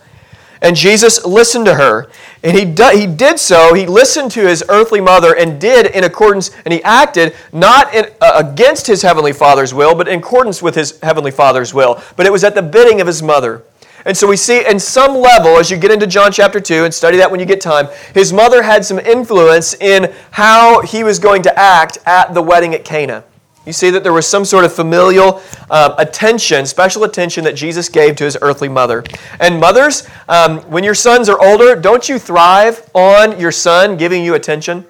And 0.63 0.75
Jesus 0.75 1.23
listened 1.25 1.65
to 1.65 1.75
her. 1.75 2.09
And 2.43 2.57
he, 2.57 2.65
do, 2.65 2.89
he 2.89 3.07
did 3.07 3.39
so, 3.39 3.73
he 3.73 3.85
listened 3.85 4.31
to 4.31 4.47
his 4.47 4.63
earthly 4.67 5.01
mother 5.01 5.35
and 5.35 5.61
did 5.61 5.87
in 5.87 6.03
accordance, 6.03 6.51
and 6.65 6.73
he 6.73 6.83
acted 6.83 7.35
not 7.51 7.93
in, 7.93 8.05
uh, 8.19 8.43
against 8.43 8.87
his 8.87 9.03
heavenly 9.03 9.33
father's 9.33 9.73
will, 9.73 9.95
but 9.95 10.07
in 10.07 10.19
accordance 10.19 10.61
with 10.61 10.75
his 10.75 10.99
heavenly 11.01 11.31
father's 11.31 11.73
will. 11.73 12.01
But 12.15 12.25
it 12.25 12.31
was 12.31 12.43
at 12.43 12.55
the 12.55 12.61
bidding 12.61 12.99
of 12.99 13.07
his 13.07 13.21
mother. 13.21 13.63
And 14.05 14.17
so 14.17 14.27
we 14.27 14.37
see 14.37 14.65
in 14.65 14.79
some 14.79 15.15
level, 15.15 15.57
as 15.57 15.69
you 15.69 15.77
get 15.77 15.91
into 15.91 16.07
John 16.07 16.31
chapter 16.31 16.59
2 16.59 16.85
and 16.85 16.93
study 16.93 17.17
that 17.17 17.29
when 17.29 17.39
you 17.39 17.45
get 17.45 17.61
time, 17.61 17.87
his 18.15 18.33
mother 18.33 18.63
had 18.63 18.83
some 18.83 18.97
influence 18.97 19.75
in 19.75 20.11
how 20.31 20.81
he 20.81 21.03
was 21.03 21.19
going 21.19 21.43
to 21.43 21.59
act 21.59 21.99
at 22.07 22.33
the 22.33 22.41
wedding 22.41 22.73
at 22.73 22.83
Cana. 22.83 23.23
You 23.65 23.73
see 23.73 23.91
that 23.91 24.01
there 24.01 24.13
was 24.13 24.27
some 24.27 24.43
sort 24.43 24.65
of 24.65 24.73
familial 24.73 25.41
um, 25.69 25.93
attention, 25.99 26.65
special 26.65 27.03
attention 27.03 27.43
that 27.43 27.55
Jesus 27.55 27.89
gave 27.89 28.15
to 28.15 28.23
his 28.23 28.37
earthly 28.41 28.67
mother. 28.67 29.03
And 29.39 29.59
mothers, 29.59 30.07
um, 30.27 30.59
when 30.61 30.83
your 30.83 30.95
sons 30.95 31.29
are 31.29 31.39
older, 31.39 31.75
don't 31.75 32.09
you 32.09 32.17
thrive 32.17 32.89
on 32.95 33.39
your 33.39 33.51
son 33.51 33.97
giving 33.97 34.25
you 34.25 34.33
attention? 34.33 34.85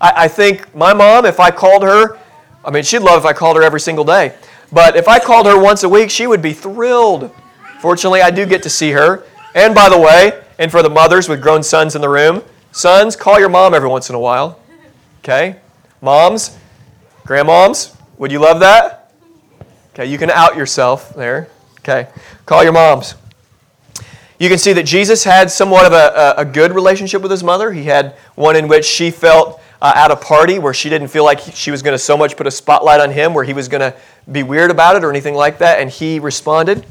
I, 0.00 0.24
I 0.24 0.28
think 0.28 0.74
my 0.74 0.94
mom, 0.94 1.26
if 1.26 1.38
I 1.38 1.50
called 1.50 1.82
her, 1.82 2.18
I 2.64 2.70
mean, 2.70 2.84
she'd 2.84 3.00
love 3.00 3.18
if 3.22 3.26
I 3.26 3.34
called 3.34 3.56
her 3.56 3.62
every 3.62 3.80
single 3.80 4.04
day. 4.04 4.34
But 4.72 4.96
if 4.96 5.06
I 5.06 5.18
called 5.18 5.46
her 5.46 5.60
once 5.60 5.82
a 5.82 5.88
week, 5.88 6.08
she 6.08 6.26
would 6.26 6.40
be 6.40 6.54
thrilled. 6.54 7.30
Fortunately, 7.80 8.22
I 8.22 8.30
do 8.30 8.46
get 8.46 8.62
to 8.62 8.70
see 8.70 8.92
her. 8.92 9.24
And 9.54 9.74
by 9.74 9.90
the 9.90 9.98
way, 9.98 10.42
and 10.58 10.70
for 10.70 10.82
the 10.82 10.88
mothers 10.88 11.28
with 11.28 11.42
grown 11.42 11.62
sons 11.62 11.94
in 11.94 12.00
the 12.00 12.08
room, 12.08 12.42
sons, 12.72 13.14
call 13.14 13.38
your 13.38 13.50
mom 13.50 13.74
every 13.74 13.90
once 13.90 14.08
in 14.08 14.14
a 14.14 14.18
while. 14.18 14.58
Okay? 15.20 15.56
Moms, 16.00 16.58
Grandmoms, 17.24 17.96
would 18.18 18.30
you 18.30 18.38
love 18.38 18.60
that? 18.60 19.10
Okay, 19.94 20.04
you 20.04 20.18
can 20.18 20.30
out 20.30 20.56
yourself 20.56 21.14
there. 21.14 21.48
Okay, 21.80 22.06
call 22.44 22.62
your 22.62 22.72
moms. 22.72 23.14
You 24.38 24.50
can 24.50 24.58
see 24.58 24.74
that 24.74 24.82
Jesus 24.82 25.24
had 25.24 25.50
somewhat 25.50 25.86
of 25.86 25.92
a, 25.94 26.34
a 26.36 26.44
good 26.44 26.72
relationship 26.72 27.22
with 27.22 27.30
his 27.30 27.42
mother. 27.42 27.72
He 27.72 27.84
had 27.84 28.16
one 28.34 28.56
in 28.56 28.68
which 28.68 28.84
she 28.84 29.10
felt 29.10 29.62
uh, 29.80 29.92
at 29.94 30.10
a 30.10 30.16
party 30.16 30.58
where 30.58 30.74
she 30.74 30.90
didn't 30.90 31.08
feel 31.08 31.24
like 31.24 31.40
she 31.40 31.70
was 31.70 31.80
going 31.80 31.94
to 31.94 31.98
so 31.98 32.14
much 32.16 32.36
put 32.36 32.46
a 32.46 32.50
spotlight 32.50 33.00
on 33.00 33.10
him, 33.10 33.32
where 33.32 33.44
he 33.44 33.54
was 33.54 33.68
going 33.68 33.80
to 33.80 33.96
be 34.30 34.42
weird 34.42 34.70
about 34.70 34.96
it 34.96 35.02
or 35.02 35.08
anything 35.08 35.34
like 35.34 35.58
that, 35.58 35.80
and 35.80 35.88
he 35.88 36.18
responded. 36.18 36.84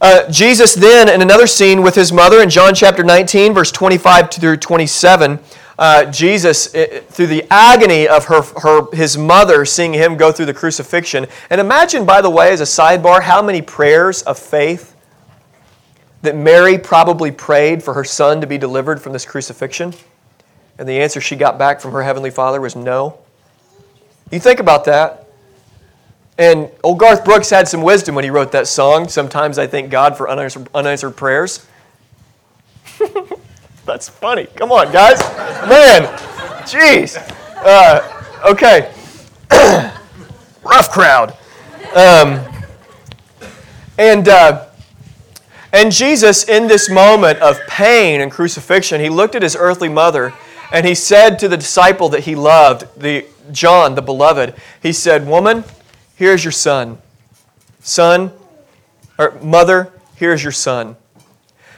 Uh, 0.00 0.28
Jesus 0.28 0.74
then, 0.74 1.08
in 1.08 1.22
another 1.22 1.46
scene 1.46 1.82
with 1.82 1.94
his 1.94 2.12
mother 2.12 2.42
in 2.42 2.50
John 2.50 2.74
chapter 2.74 3.04
19, 3.04 3.54
verse 3.54 3.70
25 3.70 4.30
through 4.32 4.56
27, 4.56 5.38
uh, 5.78 6.06
Jesus, 6.06 6.68
through 6.68 7.26
the 7.26 7.44
agony 7.50 8.08
of 8.08 8.26
her, 8.26 8.42
her, 8.42 8.90
his 8.94 9.18
mother, 9.18 9.64
seeing 9.64 9.92
him 9.92 10.16
go 10.16 10.32
through 10.32 10.46
the 10.46 10.54
crucifixion. 10.54 11.26
And 11.50 11.60
imagine, 11.60 12.04
by 12.06 12.22
the 12.22 12.30
way, 12.30 12.52
as 12.52 12.60
a 12.60 12.64
sidebar, 12.64 13.22
how 13.22 13.42
many 13.42 13.60
prayers 13.60 14.22
of 14.22 14.38
faith 14.38 14.96
that 16.22 16.36
Mary 16.36 16.76
probably 16.76 17.30
prayed 17.30 17.82
for 17.82 17.94
her 17.94 18.04
son 18.04 18.40
to 18.40 18.46
be 18.46 18.58
delivered 18.58 19.00
from 19.00 19.12
this 19.12 19.24
crucifixion. 19.24 19.94
And 20.78 20.88
the 20.88 21.00
answer 21.00 21.20
she 21.20 21.36
got 21.36 21.58
back 21.58 21.80
from 21.80 21.92
her 21.92 22.02
Heavenly 22.02 22.30
Father 22.30 22.60
was 22.60 22.74
no. 22.74 23.18
You 24.32 24.40
think 24.40 24.58
about 24.58 24.84
that. 24.86 25.28
And 26.36 26.68
old 26.82 26.98
Garth 26.98 27.24
Brooks 27.24 27.48
had 27.48 27.68
some 27.68 27.80
wisdom 27.80 28.14
when 28.14 28.24
he 28.24 28.30
wrote 28.30 28.52
that 28.52 28.66
song. 28.66 29.08
Sometimes 29.08 29.56
I 29.56 29.66
thank 29.66 29.90
God 29.90 30.16
for 30.16 30.28
unanswered, 30.28 30.68
unanswered 30.74 31.16
prayers. 31.16 31.64
That's 33.86 34.08
funny. 34.08 34.46
Come 34.56 34.72
on, 34.72 34.92
guys. 34.92 35.20
Man, 35.68 36.02
jeez. 36.66 37.16
Uh, 37.56 38.50
okay. 38.50 38.92
Rough 40.64 40.90
crowd. 40.90 41.30
Um, 41.94 42.40
and, 43.96 44.28
uh, 44.28 44.66
and 45.72 45.92
Jesus, 45.92 46.48
in 46.48 46.66
this 46.66 46.90
moment 46.90 47.38
of 47.38 47.60
pain 47.68 48.20
and 48.20 48.32
crucifixion, 48.32 49.00
he 49.00 49.08
looked 49.08 49.36
at 49.36 49.42
his 49.42 49.54
earthly 49.54 49.88
mother 49.88 50.34
and 50.72 50.84
he 50.84 50.96
said 50.96 51.38
to 51.38 51.48
the 51.48 51.56
disciple 51.56 52.08
that 52.08 52.24
he 52.24 52.34
loved, 52.34 53.00
the 53.00 53.24
John, 53.52 53.94
the 53.94 54.02
beloved, 54.02 54.54
he 54.82 54.92
said, 54.92 55.28
Woman, 55.28 55.62
here's 56.16 56.44
your 56.44 56.50
son. 56.50 56.98
Son, 57.78 58.32
or 59.16 59.38
mother, 59.40 59.92
here's 60.16 60.42
your 60.42 60.52
son 60.52 60.96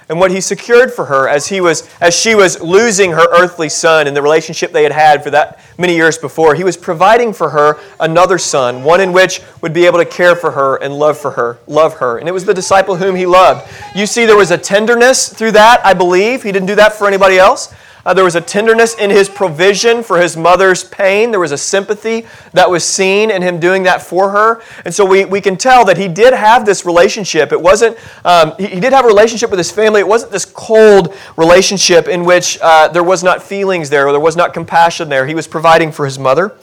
and 0.08 0.18
what 0.18 0.30
he 0.30 0.40
secured 0.40 0.92
for 0.92 1.06
her 1.06 1.28
as 1.28 1.48
he 1.48 1.60
was 1.60 1.88
as 2.00 2.14
she 2.14 2.34
was 2.34 2.60
losing 2.60 3.12
her 3.12 3.26
earthly 3.30 3.68
son 3.68 4.06
in 4.06 4.14
the 4.14 4.22
relationship 4.22 4.72
they 4.72 4.82
had 4.82 4.92
had 4.92 5.22
for 5.22 5.30
that 5.30 5.60
many 5.76 5.94
years 5.94 6.18
before. 6.18 6.54
He 6.54 6.64
was 6.64 6.76
providing 6.76 7.32
for 7.32 7.50
her 7.50 7.78
another 8.00 8.38
son 8.38 8.84
one 8.84 9.00
in 9.00 9.12
which 9.12 9.40
would 9.60 9.72
be 9.72 9.86
able 9.86 9.98
to 9.98 10.06
care 10.06 10.34
for 10.34 10.50
her 10.52 10.76
and 10.76 10.98
love 10.98 11.18
for 11.18 11.32
her 11.32 11.58
love 11.66 11.94
her. 11.94 12.18
And 12.18 12.28
it 12.28 12.32
was 12.32 12.44
the 12.44 12.54
disciple 12.54 12.96
whom 12.96 13.14
he 13.16 13.26
loved. 13.26 13.70
You 13.94 14.06
see 14.06 14.24
there 14.24 14.36
was 14.36 14.50
a 14.50 14.58
tenderness 14.58 15.32
through 15.32 15.52
that 15.52 15.80
i 15.84 15.94
believe. 15.94 16.42
He 16.42 16.52
didn't 16.52 16.68
do 16.68 16.76
that 16.76 16.94
for 16.94 17.06
anybody 17.06 17.38
else 17.38 17.74
uh, 18.08 18.14
there 18.14 18.24
was 18.24 18.36
a 18.36 18.40
tenderness 18.40 18.94
in 18.94 19.10
his 19.10 19.28
provision 19.28 20.02
for 20.02 20.18
his 20.18 20.34
mother's 20.34 20.82
pain. 20.82 21.30
There 21.30 21.40
was 21.40 21.52
a 21.52 21.58
sympathy 21.58 22.26
that 22.54 22.70
was 22.70 22.82
seen 22.82 23.30
in 23.30 23.42
him 23.42 23.60
doing 23.60 23.82
that 23.82 24.00
for 24.00 24.30
her. 24.30 24.62
And 24.86 24.94
so 24.94 25.04
we, 25.04 25.26
we 25.26 25.42
can 25.42 25.58
tell 25.58 25.84
that 25.84 25.98
he 25.98 26.08
did 26.08 26.32
have 26.32 26.64
this 26.64 26.86
relationship. 26.86 27.52
It 27.52 27.60
wasn't, 27.60 27.98
um, 28.24 28.54
he, 28.56 28.68
he, 28.68 28.80
did 28.80 28.94
have 28.94 29.04
a 29.04 29.08
relationship 29.08 29.50
with 29.50 29.58
his 29.58 29.70
family. 29.70 30.00
It 30.00 30.08
wasn't 30.08 30.32
this 30.32 30.46
cold 30.46 31.14
relationship 31.36 32.08
in 32.08 32.24
which 32.24 32.58
uh, 32.62 32.88
there 32.88 33.04
was 33.04 33.22
not 33.22 33.42
feelings 33.42 33.90
there 33.90 34.08
or 34.08 34.12
there 34.12 34.20
was 34.22 34.36
not 34.36 34.54
compassion 34.54 35.10
there. 35.10 35.26
He 35.26 35.34
was 35.34 35.46
providing 35.46 35.92
for 35.92 36.06
his 36.06 36.18
mother. 36.18 36.56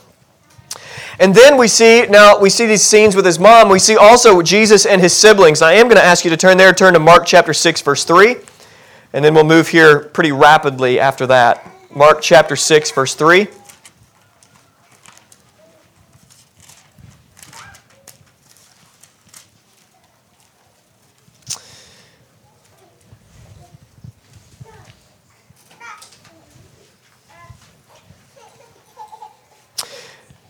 And 1.20 1.36
then 1.36 1.60
we 1.60 1.68
see, 1.68 2.08
now 2.08 2.40
we 2.40 2.50
see 2.50 2.66
these 2.66 2.82
scenes 2.82 3.16
with 3.16 3.24
his 3.24 3.38
mom. 3.38 3.70
We 3.70 3.78
see 3.78 3.96
also 3.96 4.42
Jesus 4.42 4.88
and 4.88 5.00
his 5.00 5.16
siblings. 5.16 5.62
I 5.62 5.74
am 5.74 5.86
going 5.86 5.98
to 5.98 6.04
ask 6.04 6.26
you 6.26 6.32
to 6.32 6.38
turn 6.38 6.58
there, 6.58 6.74
turn 6.74 6.94
to 6.94 7.00
Mark 7.00 7.28
chapter 7.28 7.54
6, 7.54 7.84
verse 7.84 8.04
3. 8.04 8.38
And 9.16 9.24
then 9.24 9.34
we'll 9.34 9.46
move 9.46 9.70
here 9.70 10.00
pretty 10.00 10.34
rapidly 10.34 11.00
after 11.00 11.26
that. 11.28 11.66
Mark 11.90 12.22
chapter 12.22 12.58
6, 12.58 12.92
verse 12.92 13.16
3. 13.16 13.48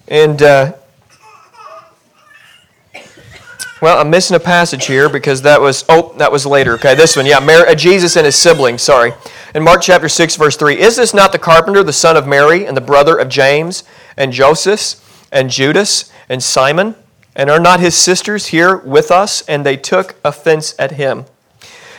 And 0.08 0.42
uh, 0.42 0.74
well, 3.86 4.02
I'm 4.02 4.10
missing 4.10 4.36
a 4.36 4.40
passage 4.40 4.88
here 4.88 5.10
because 5.10 5.44
that 5.44 5.62
was, 5.62 5.86
oh, 5.90 6.12
that 6.18 6.32
was 6.32 6.44
later. 6.44 6.74
Okay, 6.74 6.96
this 6.96 7.16
one. 7.16 7.28
Yeah, 7.28 7.40
Mary, 7.40 7.70
uh, 7.70 7.76
Jesus 7.76 8.16
and 8.16 8.26
his 8.26 8.36
siblings, 8.36 8.82
sorry. 8.82 9.14
In 9.54 9.62
Mark 9.62 9.84
chapter 9.84 10.10
6, 10.10 10.38
verse 10.38 10.58
3, 10.58 10.80
Is 10.80 10.96
this 10.96 11.14
not 11.14 11.32
the 11.32 11.38
carpenter, 11.38 11.84
the 11.84 11.94
son 11.94 12.18
of 12.18 12.26
Mary, 12.26 12.66
and 12.66 12.76
the 12.76 12.82
brother 12.82 13.16
of 13.16 13.30
James, 13.30 13.84
and 14.18 14.34
Joseph, 14.34 15.28
and 15.32 15.52
Judas, 15.52 16.12
and 16.30 16.42
Simon? 16.42 16.96
And 17.36 17.48
are 17.48 17.60
not 17.60 17.80
his 17.80 17.94
sisters 17.94 18.48
here 18.48 18.76
with 18.76 19.12
us? 19.12 19.48
And 19.48 19.64
they 19.64 19.78
took 19.78 20.16
offense 20.26 20.74
at 20.80 20.94
him. 20.94 21.26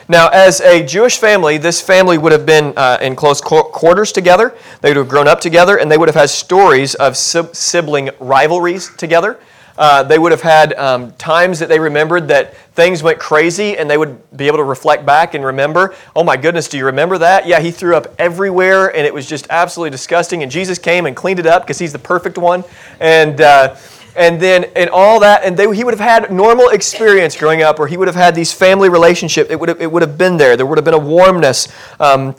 Now, 0.09 0.27
as 0.31 0.61
a 0.61 0.85
Jewish 0.85 1.19
family, 1.19 1.57
this 1.57 1.81
family 1.81 2.19
would 2.19 2.33
have 2.33 2.47
been 2.47 2.73
uh, 2.77 2.99
in 3.01 3.15
close 3.15 3.41
quarters 3.41 4.11
together. 4.11 4.57
They 4.81 4.91
would 4.91 4.97
have 4.97 5.09
grown 5.09 5.29
up 5.29 5.41
together, 5.41 5.79
and 5.79 5.89
they 5.89 5.99
would 5.99 6.09
have 6.09 6.17
had 6.17 6.31
stories 6.31 6.97
of 6.97 7.17
sibling 7.17 8.11
rivalries 8.19 8.93
together. 8.97 9.39
Uh, 9.79 10.03
they 10.03 10.19
would 10.19 10.33
have 10.33 10.43
had 10.43 10.73
um, 10.75 11.13
times 11.13 11.59
that 11.59 11.69
they 11.69 11.79
remembered 11.79 12.29
that 12.29 12.57
things 12.75 13.03
went 13.03 13.19
crazy 13.19 13.77
and 13.77 13.91
they 13.91 13.99
would 13.99 14.37
be 14.37 14.47
able 14.47 14.59
to 14.59 14.65
reflect 14.65 15.05
back 15.05 15.35
and 15.35 15.45
remember, 15.45 15.95
oh 16.15 16.25
my 16.25 16.37
goodness, 16.37 16.69
do 16.69 16.79
you 16.79 16.87
remember 16.87 17.19
that? 17.19 17.47
Yeah, 17.47 17.61
he 17.61 17.71
threw 17.71 17.97
up 17.97 18.15
everywhere 18.19 18.95
and 18.95 19.07
it 19.07 19.13
was 19.13 19.27
just 19.27 19.47
absolutely 19.51 19.91
disgusting. 19.91 20.43
And 20.43 20.51
Jesus 20.51 20.79
came 20.79 21.07
and 21.07 21.15
cleaned 21.15 21.39
it 21.39 21.47
up 21.47 21.63
because 21.63 21.79
he's 21.79 21.93
the 21.93 21.99
perfect 21.99 22.39
one. 22.39 22.65
And, 23.01 23.41
uh, 23.41 23.77
and 24.17 24.41
then 24.41 24.65
and 24.75 24.89
all 24.91 25.21
that 25.21 25.45
and 25.45 25.57
they, 25.57 25.73
he 25.77 25.85
would 25.85 25.93
have 25.93 26.01
had 26.01 26.33
normal 26.33 26.71
experience 26.71 27.37
growing 27.37 27.63
up 27.63 27.79
or 27.79 27.87
he 27.87 27.97
would 27.97 28.09
have 28.09 28.17
had 28.17 28.35
these 28.35 28.51
family 28.51 28.89
relationships 28.89 29.51
it 29.51 29.61
would 29.61 29.69
have, 29.69 29.81
it 29.81 29.93
would 29.93 30.01
have 30.01 30.17
been 30.17 30.39
there 30.39 30.57
there 30.57 30.65
would 30.65 30.79
have 30.79 30.87
been 30.87 30.95
a 30.95 30.99
warmness 30.99 31.69
um, 32.01 32.35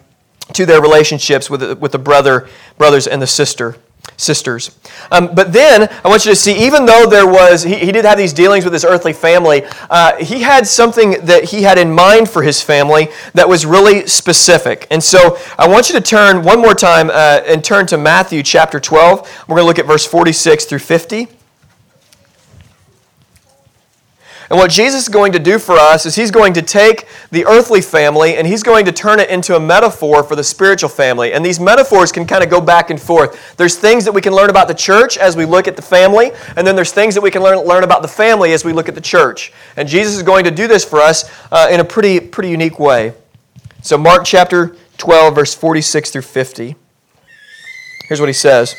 to 0.53 0.65
their 0.65 0.81
relationships 0.81 1.49
with, 1.49 1.77
with 1.77 1.91
the 1.91 1.99
brother 1.99 2.49
brothers 2.79 3.05
and 3.05 3.21
the 3.21 3.27
sister 3.27 3.77
sisters. 4.17 4.77
Um, 5.11 5.33
but 5.33 5.53
then 5.53 5.87
I 6.03 6.07
want 6.07 6.25
you 6.25 6.31
to 6.31 6.35
see, 6.35 6.65
even 6.65 6.85
though 6.85 7.05
there 7.05 7.27
was, 7.27 7.63
he, 7.63 7.75
he 7.75 7.91
did 7.91 8.05
have 8.05 8.17
these 8.17 8.33
dealings 8.33 8.63
with 8.63 8.73
his 8.73 8.83
earthly 8.83 9.13
family, 9.13 9.63
uh, 9.89 10.15
he 10.17 10.41
had 10.41 10.65
something 10.65 11.25
that 11.25 11.45
he 11.45 11.61
had 11.61 11.77
in 11.77 11.91
mind 11.91 12.29
for 12.29 12.41
his 12.41 12.61
family 12.61 13.09
that 13.33 13.47
was 13.47 13.65
really 13.65 14.07
specific. 14.07 14.87
And 14.89 15.03
so 15.03 15.37
I 15.57 15.67
want 15.67 15.89
you 15.89 15.95
to 15.95 16.01
turn 16.01 16.43
one 16.43 16.59
more 16.59 16.73
time 16.73 17.09
uh, 17.09 17.41
and 17.45 17.63
turn 17.63 17.85
to 17.87 17.97
Matthew 17.97 18.43
chapter 18.43 18.79
12. 18.79 19.45
We're 19.47 19.55
going 19.55 19.63
to 19.63 19.67
look 19.67 19.79
at 19.79 19.85
verse 19.85 20.05
46 20.05 20.65
through 20.65 20.79
50. 20.79 21.36
And 24.49 24.57
what 24.57 24.71
Jesus 24.71 25.03
is 25.03 25.09
going 25.09 25.33
to 25.33 25.39
do 25.39 25.59
for 25.59 25.75
us 25.75 26.05
is 26.05 26.15
he's 26.15 26.31
going 26.31 26.53
to 26.53 26.61
take 26.61 27.07
the 27.31 27.45
earthly 27.45 27.81
family 27.81 28.37
and 28.37 28.47
he's 28.47 28.63
going 28.63 28.85
to 28.85 28.91
turn 28.91 29.19
it 29.19 29.29
into 29.29 29.55
a 29.55 29.59
metaphor 29.59 30.23
for 30.23 30.35
the 30.35 30.43
spiritual 30.43 30.89
family. 30.89 31.33
And 31.33 31.45
these 31.45 31.59
metaphors 31.59 32.11
can 32.11 32.25
kind 32.25 32.43
of 32.43 32.49
go 32.49 32.61
back 32.61 32.89
and 32.89 32.99
forth. 32.99 33.57
There's 33.57 33.75
things 33.75 34.05
that 34.05 34.13
we 34.13 34.21
can 34.21 34.33
learn 34.33 34.49
about 34.49 34.67
the 34.67 34.73
church 34.73 35.17
as 35.17 35.35
we 35.35 35.45
look 35.45 35.67
at 35.67 35.75
the 35.75 35.81
family, 35.81 36.31
and 36.55 36.65
then 36.65 36.75
there's 36.75 36.91
things 36.91 37.13
that 37.15 37.21
we 37.21 37.31
can 37.31 37.43
learn, 37.43 37.59
learn 37.59 37.83
about 37.83 38.01
the 38.01 38.07
family 38.07 38.53
as 38.53 38.63
we 38.63 38.71
look 38.71 38.87
at 38.87 38.95
the 38.95 39.01
church. 39.01 39.51
And 39.75 39.87
Jesus 39.87 40.15
is 40.15 40.23
going 40.23 40.45
to 40.45 40.51
do 40.51 40.67
this 40.67 40.85
for 40.85 40.99
us 40.99 41.29
uh, 41.51 41.67
in 41.69 41.79
a 41.79 41.85
pretty, 41.85 42.19
pretty 42.19 42.49
unique 42.49 42.79
way. 42.79 43.13
So, 43.81 43.97
Mark 43.97 44.25
chapter 44.25 44.75
12, 44.97 45.35
verse 45.35 45.53
46 45.53 46.11
through 46.11 46.21
50. 46.21 46.75
Here's 48.07 48.19
what 48.19 48.29
he 48.29 48.33
says. 48.33 48.75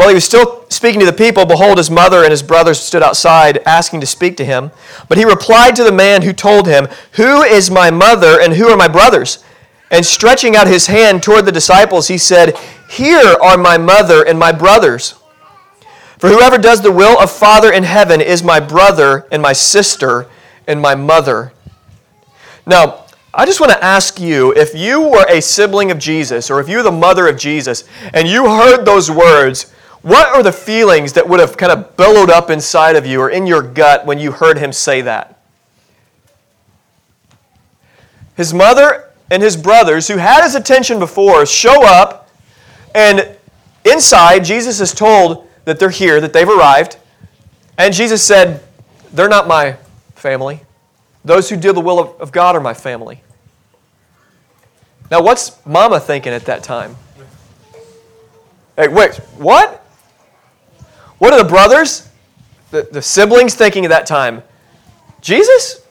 While 0.00 0.08
he 0.08 0.14
was 0.14 0.24
still 0.24 0.64
speaking 0.70 1.00
to 1.00 1.04
the 1.04 1.12
people, 1.12 1.44
behold, 1.44 1.76
his 1.76 1.90
mother 1.90 2.22
and 2.22 2.30
his 2.30 2.42
brothers 2.42 2.80
stood 2.80 3.02
outside 3.02 3.58
asking 3.66 4.00
to 4.00 4.06
speak 4.06 4.38
to 4.38 4.46
him. 4.46 4.70
But 5.10 5.18
he 5.18 5.26
replied 5.26 5.76
to 5.76 5.84
the 5.84 5.92
man 5.92 6.22
who 6.22 6.32
told 6.32 6.66
him, 6.66 6.88
Who 7.16 7.42
is 7.42 7.70
my 7.70 7.90
mother 7.90 8.40
and 8.40 8.54
who 8.54 8.68
are 8.68 8.78
my 8.78 8.88
brothers? 8.88 9.44
And 9.90 10.06
stretching 10.06 10.56
out 10.56 10.68
his 10.68 10.86
hand 10.86 11.22
toward 11.22 11.44
the 11.44 11.52
disciples, 11.52 12.08
he 12.08 12.16
said, 12.16 12.56
Here 12.88 13.36
are 13.42 13.58
my 13.58 13.76
mother 13.76 14.26
and 14.26 14.38
my 14.38 14.52
brothers. 14.52 15.16
For 16.16 16.30
whoever 16.30 16.56
does 16.56 16.80
the 16.80 16.90
will 16.90 17.20
of 17.20 17.30
Father 17.30 17.70
in 17.70 17.82
heaven 17.82 18.22
is 18.22 18.42
my 18.42 18.58
brother 18.58 19.26
and 19.30 19.42
my 19.42 19.52
sister 19.52 20.28
and 20.66 20.80
my 20.80 20.94
mother. 20.94 21.52
Now, 22.64 23.04
I 23.34 23.44
just 23.44 23.60
want 23.60 23.72
to 23.72 23.84
ask 23.84 24.18
you 24.18 24.54
if 24.54 24.74
you 24.74 25.02
were 25.02 25.26
a 25.28 25.42
sibling 25.42 25.90
of 25.90 25.98
Jesus 25.98 26.50
or 26.50 26.58
if 26.58 26.70
you 26.70 26.78
were 26.78 26.82
the 26.84 26.90
mother 26.90 27.28
of 27.28 27.36
Jesus 27.36 27.84
and 28.14 28.26
you 28.26 28.46
heard 28.46 28.86
those 28.86 29.10
words, 29.10 29.74
what 30.02 30.28
are 30.28 30.42
the 30.42 30.52
feelings 30.52 31.12
that 31.12 31.28
would 31.28 31.40
have 31.40 31.56
kind 31.56 31.72
of 31.72 31.96
billowed 31.96 32.30
up 32.30 32.48
inside 32.48 32.96
of 32.96 33.04
you 33.06 33.20
or 33.20 33.28
in 33.28 33.46
your 33.46 33.62
gut 33.62 34.06
when 34.06 34.18
you 34.18 34.32
heard 34.32 34.58
him 34.58 34.72
say 34.72 35.02
that? 35.02 35.38
His 38.36 38.54
mother 38.54 39.10
and 39.30 39.42
his 39.42 39.56
brothers, 39.56 40.08
who 40.08 40.16
had 40.16 40.42
his 40.42 40.54
attention 40.54 40.98
before, 40.98 41.44
show 41.44 41.84
up, 41.86 42.30
and 42.94 43.36
inside, 43.84 44.44
Jesus 44.44 44.80
is 44.80 44.92
told 44.92 45.46
that 45.66 45.78
they're 45.78 45.90
here, 45.90 46.20
that 46.20 46.32
they've 46.32 46.48
arrived. 46.48 46.96
And 47.76 47.94
Jesus 47.94 48.22
said, 48.22 48.62
They're 49.12 49.28
not 49.28 49.46
my 49.46 49.76
family. 50.14 50.60
Those 51.24 51.50
who 51.50 51.56
do 51.56 51.72
the 51.72 51.80
will 51.80 52.16
of, 52.18 52.32
God 52.32 52.56
are 52.56 52.60
my 52.60 52.74
family. 52.74 53.22
Now, 55.10 55.22
what's 55.22 55.64
mama 55.66 56.00
thinking 56.00 56.32
at 56.32 56.46
that 56.46 56.62
time? 56.62 56.96
Hey, 58.76 58.88
wait, 58.88 59.16
what? 59.36 59.84
What 61.20 61.34
are 61.34 61.42
the 61.42 61.48
brothers, 61.48 62.08
the, 62.70 62.88
the 62.90 63.02
siblings 63.02 63.54
thinking 63.54 63.84
at 63.84 63.90
that 63.90 64.06
time? 64.06 64.42
Jesus? 65.20 65.86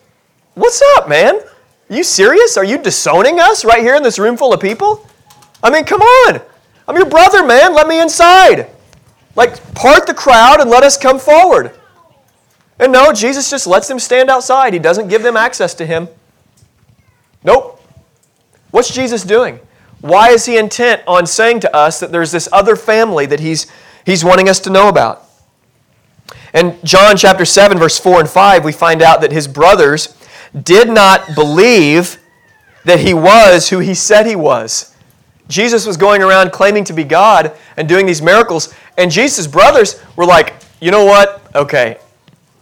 What's 0.56 0.82
up, 0.98 1.08
man? 1.08 1.36
Are 1.36 1.96
you 1.96 2.04
serious? 2.04 2.58
Are 2.58 2.64
you 2.64 2.80
disowning 2.80 3.40
us 3.40 3.64
right 3.64 3.82
here 3.82 3.96
in 3.96 4.02
this 4.02 4.18
room 4.18 4.36
full 4.36 4.52
of 4.52 4.60
people? 4.60 5.08
I 5.62 5.70
mean, 5.70 5.86
come 5.86 6.02
on. 6.02 6.42
I'm 6.88 6.96
your 6.96 7.06
brother, 7.06 7.46
man. 7.46 7.76
Let 7.76 7.88
me 7.88 8.02
inside. 8.02 8.72
Like, 9.36 9.76
part 9.76 10.08
the 10.08 10.16
crowd 10.16 10.62
and 10.62 10.70
let 10.70 10.82
us 10.82 10.98
come 10.98 11.20
forward. 11.20 11.76
And 12.80 12.92
no, 12.92 13.14
Jesus 13.14 13.52
just 13.52 13.68
lets 13.68 13.88
them 13.88 14.00
stand 14.00 14.32
outside. 14.32 14.74
He 14.74 14.80
doesn't 14.80 15.10
give 15.10 15.22
them 15.22 15.38
access 15.38 15.76
to 15.76 15.86
him. 15.86 16.08
Nope. 17.44 17.80
What's 18.72 18.92
Jesus 18.92 19.24
doing? 19.24 19.60
Why 20.02 20.32
is 20.32 20.48
he 20.48 20.58
intent 20.58 21.04
on 21.06 21.28
saying 21.28 21.60
to 21.60 21.76
us 21.76 22.00
that 22.00 22.12
there's 22.12 22.32
this 22.32 22.50
other 22.52 22.76
family 22.76 23.28
that 23.28 23.42
he's, 23.42 23.68
he's 24.06 24.24
wanting 24.24 24.50
us 24.50 24.60
to 24.62 24.70
know 24.70 24.90
about? 24.90 25.26
In 26.54 26.78
John 26.84 27.16
chapter 27.16 27.46
7, 27.46 27.78
verse 27.78 28.00
4 28.00 28.22
and 28.22 28.30
5, 28.30 28.66
we 28.66 28.72
find 28.72 29.02
out 29.02 29.22
that 29.22 29.32
his 29.32 29.48
brothers 29.48 30.16
did 30.64 30.90
not 30.90 31.36
believe 31.36 32.18
that 32.86 33.00
he 33.00 33.14
was 33.14 33.70
who 33.70 33.80
he 33.80 33.94
said 33.94 34.26
he 34.26 34.36
was. 34.36 34.96
Jesus 35.48 35.86
was 35.86 35.98
going 35.98 36.22
around 36.22 36.52
claiming 36.52 36.84
to 36.86 36.94
be 36.94 37.04
God 37.04 37.56
and 37.78 37.88
doing 37.88 38.06
these 38.06 38.22
miracles, 38.22 38.74
and 38.98 39.12
Jesus' 39.12 39.48
brothers 39.48 40.02
were 40.16 40.26
like, 40.26 40.54
you 40.80 40.92
know 40.92 41.06
what? 41.06 41.42
Okay. 41.56 41.98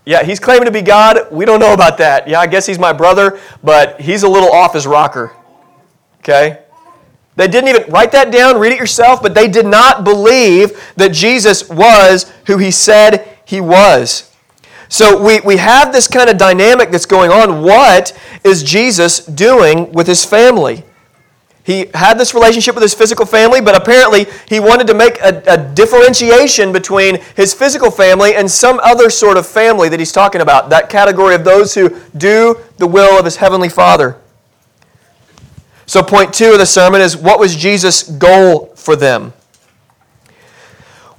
Yeah, 0.06 0.24
he's 0.24 0.40
claiming 0.40 0.66
to 0.66 0.72
be 0.72 0.82
God. 0.82 1.32
We 1.32 1.44
don't 1.44 1.60
know 1.60 1.74
about 1.74 1.98
that. 1.98 2.28
Yeah, 2.30 2.40
I 2.40 2.48
guess 2.48 2.66
he's 2.66 2.80
my 2.80 2.94
brother, 2.94 3.40
but 3.62 4.00
he's 4.00 4.24
a 4.24 4.30
little 4.30 4.52
off 4.52 4.74
his 4.74 4.88
rocker. 4.88 5.34
Okay? 6.20 6.60
They 7.38 7.48
didn't 7.48 7.70
even 7.70 7.92
write 7.92 8.12
that 8.14 8.32
down, 8.32 8.60
read 8.60 8.74
it 8.74 8.80
yourself, 8.80 9.22
but 9.22 9.36
they 9.36 9.48
did 9.48 9.68
not 9.68 10.04
believe 10.04 10.92
that 10.96 11.14
Jesus 11.14 11.70
was 11.70 12.32
who 12.48 12.58
he 12.58 12.72
said 12.72 13.38
he 13.46 13.62
was. 13.62 14.36
So 14.90 15.22
we, 15.22 15.40
we 15.42 15.58
have 15.58 15.94
this 15.94 16.08
kind 16.08 16.32
of 16.32 16.38
dynamic 16.38 16.90
that's 16.90 17.06
going 17.06 17.30
on. 17.30 17.62
What 17.62 18.18
is 18.44 18.64
Jesus 18.64 19.24
doing 19.24 19.92
with 19.92 20.08
his 20.08 20.26
family? 20.26 20.84
He 21.64 21.92
had 21.94 22.18
this 22.18 22.34
relationship 22.34 22.74
with 22.74 22.82
his 22.82 22.96
physical 22.96 23.26
family, 23.26 23.62
but 23.62 23.76
apparently 23.76 24.26
he 24.48 24.60
wanted 24.60 24.88
to 24.88 24.96
make 24.96 25.20
a, 25.20 25.44
a, 25.48 25.58
differentiation 25.58 26.72
between 26.72 27.20
his 27.36 27.54
physical 27.54 27.92
family 27.92 28.36
and 28.36 28.50
some 28.50 28.80
other 28.82 29.10
sort 29.10 29.36
of 29.36 29.46
family 29.46 29.90
that 29.90 30.00
he's 30.00 30.14
talking 30.14 30.40
about, 30.40 30.70
that 30.70 30.90
category 30.90 31.36
of 31.36 31.44
those 31.44 31.76
who 31.76 31.90
do 32.16 32.58
the 32.78 32.88
will 32.88 33.20
of 33.20 33.26
his 33.26 33.36
heavenly 33.36 33.68
Father. 33.68 34.18
So, 35.88 36.04
point 36.04 36.34
two 36.34 36.52
of 36.52 36.60
the 36.60 36.66
sermon 36.66 37.00
is 37.00 37.16
what 37.16 37.40
was 37.40 37.56
Jesus' 37.56 38.04
goal 38.04 38.74
for 38.76 38.98
them? 38.98 39.32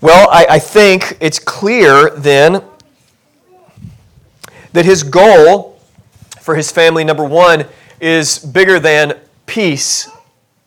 Well, 0.03 0.29
I, 0.31 0.47
I 0.51 0.59
think 0.59 1.17
it's 1.21 1.39
clear 1.39 2.11
then 2.11 2.63
that 4.75 4.85
his 4.85 5.03
goal 5.03 5.81
for 6.41 6.55
his 6.55 6.71
family, 6.71 7.03
number 7.03 7.25
one, 7.25 7.65
is 7.99 8.39
bigger 8.39 8.79
than 8.79 9.19
peace 9.47 10.11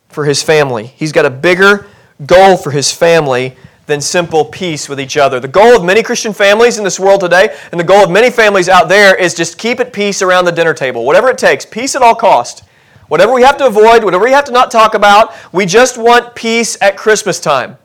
for 0.09 0.25
his 0.25 0.41
family. 0.41 0.87
He's 0.87 1.11
got 1.11 1.27
a 1.27 1.29
bigger 1.29 1.85
goal 2.25 2.57
for 2.57 2.71
his 2.71 2.91
family 2.91 3.55
than 3.85 4.01
simple 4.01 4.45
peace 4.45 4.89
with 4.89 4.99
each 4.99 5.15
other. 5.15 5.39
The 5.39 5.47
goal 5.47 5.75
of 5.75 5.85
many 5.85 6.01
Christian 6.01 6.33
families 6.33 6.79
in 6.79 6.83
this 6.83 6.99
world 6.99 7.21
today, 7.21 7.55
and 7.71 7.79
the 7.79 7.83
goal 7.83 8.05
of 8.05 8.09
many 8.09 8.31
families 8.31 8.67
out 8.67 8.89
there, 8.89 9.15
is 9.15 9.35
just 9.35 9.59
keep 9.59 9.79
at 9.79 9.93
peace 9.93 10.23
around 10.23 10.45
the 10.45 10.51
dinner 10.51 10.73
table. 10.73 11.05
Whatever 11.05 11.29
it 11.29 11.37
takes, 11.37 11.67
peace 11.67 11.95
at 11.95 12.01
all 12.01 12.15
cost. 12.15 12.63
Whatever 13.11 13.33
we 13.33 13.41
have 13.41 13.57
to 13.57 13.65
avoid, 13.65 14.05
whatever 14.05 14.23
we 14.23 14.31
have 14.31 14.45
to 14.45 14.53
not 14.53 14.71
talk 14.71 14.93
about, 14.93 15.33
we 15.51 15.65
just 15.65 15.97
want 15.97 16.33
peace 16.33 16.77
at 16.79 16.95
Christmas 16.95 17.41
time. 17.41 17.77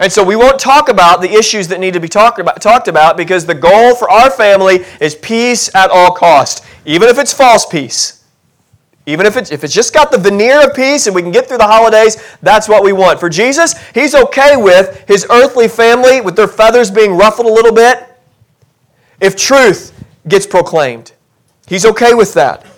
And 0.00 0.10
so 0.10 0.24
we 0.24 0.34
won't 0.34 0.58
talk 0.58 0.88
about 0.88 1.20
the 1.20 1.30
issues 1.30 1.68
that 1.68 1.78
need 1.78 1.92
to 1.92 2.00
be 2.00 2.08
talked 2.08 2.38
about, 2.38 2.62
talked 2.62 2.88
about 2.88 3.18
because 3.18 3.44
the 3.44 3.54
goal 3.54 3.94
for 3.94 4.08
our 4.08 4.30
family 4.30 4.86
is 4.98 5.14
peace 5.14 5.68
at 5.74 5.90
all 5.90 6.10
cost, 6.10 6.64
even 6.86 7.10
if 7.10 7.18
it's 7.18 7.34
false 7.34 7.66
peace. 7.66 8.24
Even 9.04 9.26
if 9.26 9.36
it's, 9.36 9.52
if 9.52 9.62
it's 9.62 9.74
just 9.74 9.92
got 9.92 10.10
the 10.10 10.16
veneer 10.16 10.66
of 10.66 10.74
peace 10.74 11.06
and 11.06 11.14
we 11.14 11.20
can 11.20 11.30
get 11.30 11.46
through 11.46 11.58
the 11.58 11.66
holidays, 11.66 12.16
that's 12.40 12.70
what 12.70 12.82
we 12.82 12.94
want. 12.94 13.20
For 13.20 13.28
Jesus, 13.28 13.74
he's 13.90 14.14
okay 14.14 14.56
with 14.56 15.06
his 15.06 15.26
earthly 15.28 15.68
family, 15.68 16.22
with 16.22 16.34
their 16.34 16.48
feathers 16.48 16.90
being 16.90 17.14
ruffled 17.14 17.46
a 17.46 17.52
little 17.52 17.74
bit, 17.74 18.08
if 19.20 19.36
truth 19.36 19.92
gets 20.28 20.46
proclaimed. 20.46 21.12
He's 21.66 21.84
okay 21.84 22.14
with 22.14 22.32
that. 22.32 22.71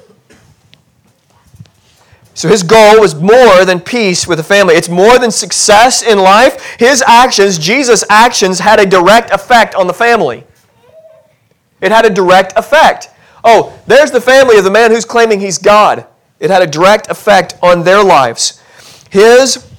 So 2.35 2.49
his 2.49 2.65
goal 2.65 3.01
was 3.01 3.15
more 3.15 3.65
than 3.65 3.81
peace 3.81 4.27
with 4.27 4.39
the 4.39 4.45
family. 4.45 4.75
It's 4.75 4.89
more 4.89 5.19
than 5.19 5.31
success 5.31 6.03
in 6.03 6.19
life. 6.19 6.77
His 6.79 7.03
actions, 7.07 7.59
Jesus' 7.59 8.05
actions, 8.11 8.59
had 8.59 8.81
a 8.81 8.87
direct 8.87 9.31
effect 9.31 9.77
on 9.77 9.87
the 9.87 9.95
family. 9.95 10.45
It 11.81 11.93
had 11.93 12.05
a 12.05 12.11
direct 12.11 12.53
effect. 12.57 13.09
Oh, 13.45 13.79
there's 13.87 14.11
the 14.11 14.21
family 14.21 14.59
of 14.59 14.65
the 14.65 14.71
man 14.71 14.91
who's 14.91 15.05
claiming 15.05 15.39
he's 15.39 15.59
God. 15.59 16.07
It 16.41 16.51
had 16.51 16.63
a 16.63 16.67
direct 16.67 17.09
effect 17.09 17.57
on 17.63 17.85
their 17.85 18.03
lives. 18.03 18.61
His, 19.11 19.71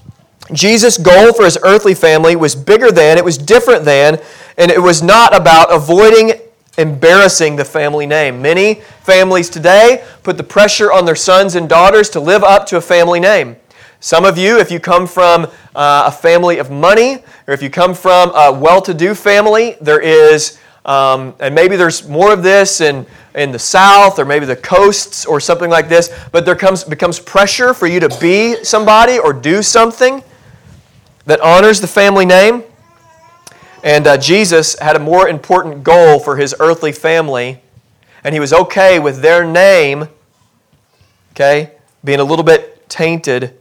Jesus' 0.54 0.98
goal 0.98 1.34
for 1.34 1.44
his 1.44 1.58
earthly 1.62 1.94
family 1.94 2.38
was 2.38 2.56
bigger 2.56 2.92
than, 2.92 3.18
it 3.18 3.26
was 3.26 3.38
different 3.38 3.84
than, 3.84 4.20
and 4.58 4.72
it 4.72 4.82
was 4.82 5.04
not 5.04 5.36
about 5.36 5.74
avoiding 5.74 6.40
embarrassing 6.78 7.56
the 7.56 7.66
family 7.66 8.06
name. 8.06 8.42
Many 8.42 8.76
families 9.02 9.50
today 9.50 10.04
put 10.24 10.38
the 10.38 10.44
pressure 10.44 10.92
on 10.92 11.06
their 11.06 11.16
sons 11.16 11.56
and 11.56 11.70
daughters 11.70 12.10
to 12.12 12.20
live 12.20 12.44
up 12.44 12.66
to 12.68 12.78
a 12.78 12.82
family 12.82 13.20
name. 13.20 13.56
Some 14.00 14.26
of 14.26 14.38
you, 14.38 14.60
if 14.60 14.72
you 14.72 14.80
come 14.80 15.08
from 15.08 15.46
uh, 15.74 16.04
a 16.08 16.12
family 16.12 16.60
of 16.60 16.70
money, 16.70 17.24
or 17.48 17.54
if 17.54 17.62
you 17.62 17.70
come 17.70 17.94
from 17.94 18.32
a 18.36 18.52
well 18.52 18.82
to 18.82 18.94
do 18.94 19.16
family, 19.16 19.78
there 19.82 20.02
is, 20.02 20.60
um, 20.86 21.34
and 21.40 21.56
maybe 21.56 21.76
there's 21.76 22.08
more 22.08 22.32
of 22.32 22.44
this 22.44 22.82
in 22.82 23.06
in 23.36 23.52
the 23.52 23.60
south 23.60 24.18
or 24.18 24.26
maybe 24.26 24.46
the 24.46 24.56
coasts 24.56 25.26
or 25.26 25.40
something 25.40 25.70
like 25.70 25.90
this, 25.90 26.10
but 26.32 26.46
there 26.46 26.56
comes, 26.56 26.84
becomes 26.84 27.20
pressure 27.20 27.74
for 27.74 27.86
you 27.86 28.00
to 28.00 28.10
be 28.20 28.64
somebody 28.64 29.20
or 29.20 29.34
do 29.34 29.62
something 29.62 30.24
that 31.26 31.40
honors 31.42 31.82
the 31.82 31.88
family 31.88 32.26
name. 32.26 32.64
And 33.86 34.08
uh, 34.08 34.18
Jesus 34.18 34.78
had 34.80 34.96
a 34.96 35.00
more 35.00 35.30
important 35.30 35.84
goal 35.84 36.20
for 36.20 36.38
his 36.38 36.56
earthly 36.60 36.92
family, 36.92 37.62
and 38.24 38.34
he 38.34 38.40
was 38.40 38.52
okay 38.52 38.98
with 38.98 39.22
their 39.22 39.46
name, 39.46 40.08
okay, 41.34 41.70
being 42.04 42.20
a 42.20 42.24
little 42.24 42.44
bit 42.44 42.90
tainted 42.90 43.56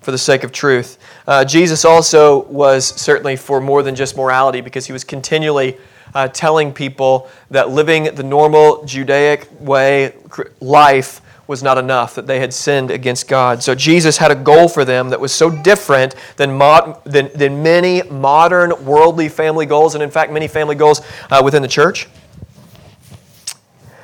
for 0.00 0.10
the 0.10 0.16
sake 0.16 0.42
of 0.42 0.52
truth. 0.52 0.96
Uh, 1.26 1.44
Jesus 1.44 1.84
also 1.84 2.44
was 2.44 2.86
certainly 2.86 3.36
for 3.36 3.60
more 3.60 3.82
than 3.82 3.94
just 3.94 4.16
morality 4.16 4.62
because 4.62 4.86
he 4.86 4.94
was 4.94 5.04
continually 5.04 5.76
uh, 6.14 6.28
telling 6.28 6.72
people 6.72 7.28
that 7.50 7.68
living 7.68 8.04
the 8.14 8.22
normal 8.22 8.86
Judaic 8.86 9.48
way 9.60 10.14
life 10.62 11.20
was 11.46 11.62
not 11.62 11.78
enough, 11.78 12.14
that 12.16 12.26
they 12.26 12.40
had 12.40 12.52
sinned 12.52 12.90
against 12.90 13.28
God. 13.28 13.62
So 13.62 13.74
Jesus 13.74 14.16
had 14.16 14.30
a 14.30 14.34
goal 14.34 14.68
for 14.68 14.84
them 14.84 15.10
that 15.10 15.20
was 15.20 15.32
so 15.32 15.50
different 15.50 16.14
than, 16.36 16.56
mod, 16.56 17.04
than, 17.04 17.30
than 17.34 17.62
many 17.62 18.02
modern 18.02 18.84
worldly 18.84 19.28
family 19.28 19.66
goals, 19.66 19.94
and 19.94 20.02
in 20.02 20.10
fact, 20.10 20.32
many 20.32 20.48
family 20.48 20.74
goals 20.74 21.02
uh, 21.30 21.40
within 21.44 21.62
the 21.62 21.68
church. 21.68 22.08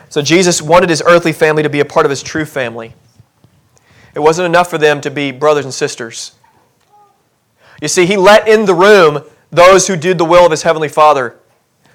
So 0.09 0.23
Jesus 0.23 0.63
wanted 0.63 0.91
his 0.91 1.03
earthly 1.05 1.33
family 1.33 1.63
to 1.63 1.71
be 1.71 1.81
a 1.81 1.85
part 1.85 2.07
of 2.07 2.11
his 2.11 2.23
true 2.23 2.45
family. 2.45 2.95
It 4.15 4.21
wasn't 4.21 4.47
enough 4.47 4.69
for 4.69 4.79
them 4.79 5.01
to 5.01 5.11
be 5.11 5.33
brothers 5.33 5.65
and 5.65 5.73
sisters. 5.73 6.33
You 7.81 7.89
see, 7.89 8.07
he 8.07 8.17
let 8.17 8.47
in 8.47 8.67
the 8.67 8.75
room 8.75 9.25
those 9.51 9.89
who 9.89 9.97
did 9.97 10.19
the 10.19 10.25
will 10.25 10.45
of 10.45 10.51
his 10.51 10.63
heavenly 10.63 10.89
Father. 10.89 11.37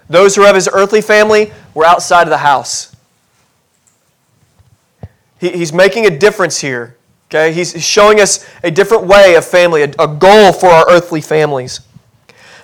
Those 0.10 0.36
who 0.36 0.42
were 0.42 0.50
of 0.50 0.56
his 0.56 0.68
earthly 0.72 1.02
family 1.02 1.54
were 1.74 1.86
outside 1.86 2.24
of 2.24 2.30
the 2.30 2.40
house. 2.40 2.97
He, 5.40 5.50
he's 5.50 5.74
making 5.74 6.06
a 6.06 6.10
difference 6.10 6.60
here. 6.60 6.98
Okay? 7.30 7.54
He's 7.54 7.84
showing 7.84 8.20
us 8.20 8.48
a 8.64 8.72
different 8.72 9.04
way 9.04 9.36
of 9.36 9.46
family, 9.46 9.84
a, 9.84 9.90
a 10.00 10.08
goal 10.08 10.54
for 10.54 10.68
our 10.68 10.90
earthly 10.90 11.22
families. 11.22 11.82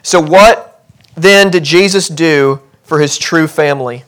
So, 0.02 0.22
what 0.22 0.84
then 1.16 1.52
did 1.52 1.64
Jesus 1.64 2.08
do 2.08 2.62
for 2.84 3.00
his 3.00 3.18
true 3.18 3.48
family? 3.48 4.04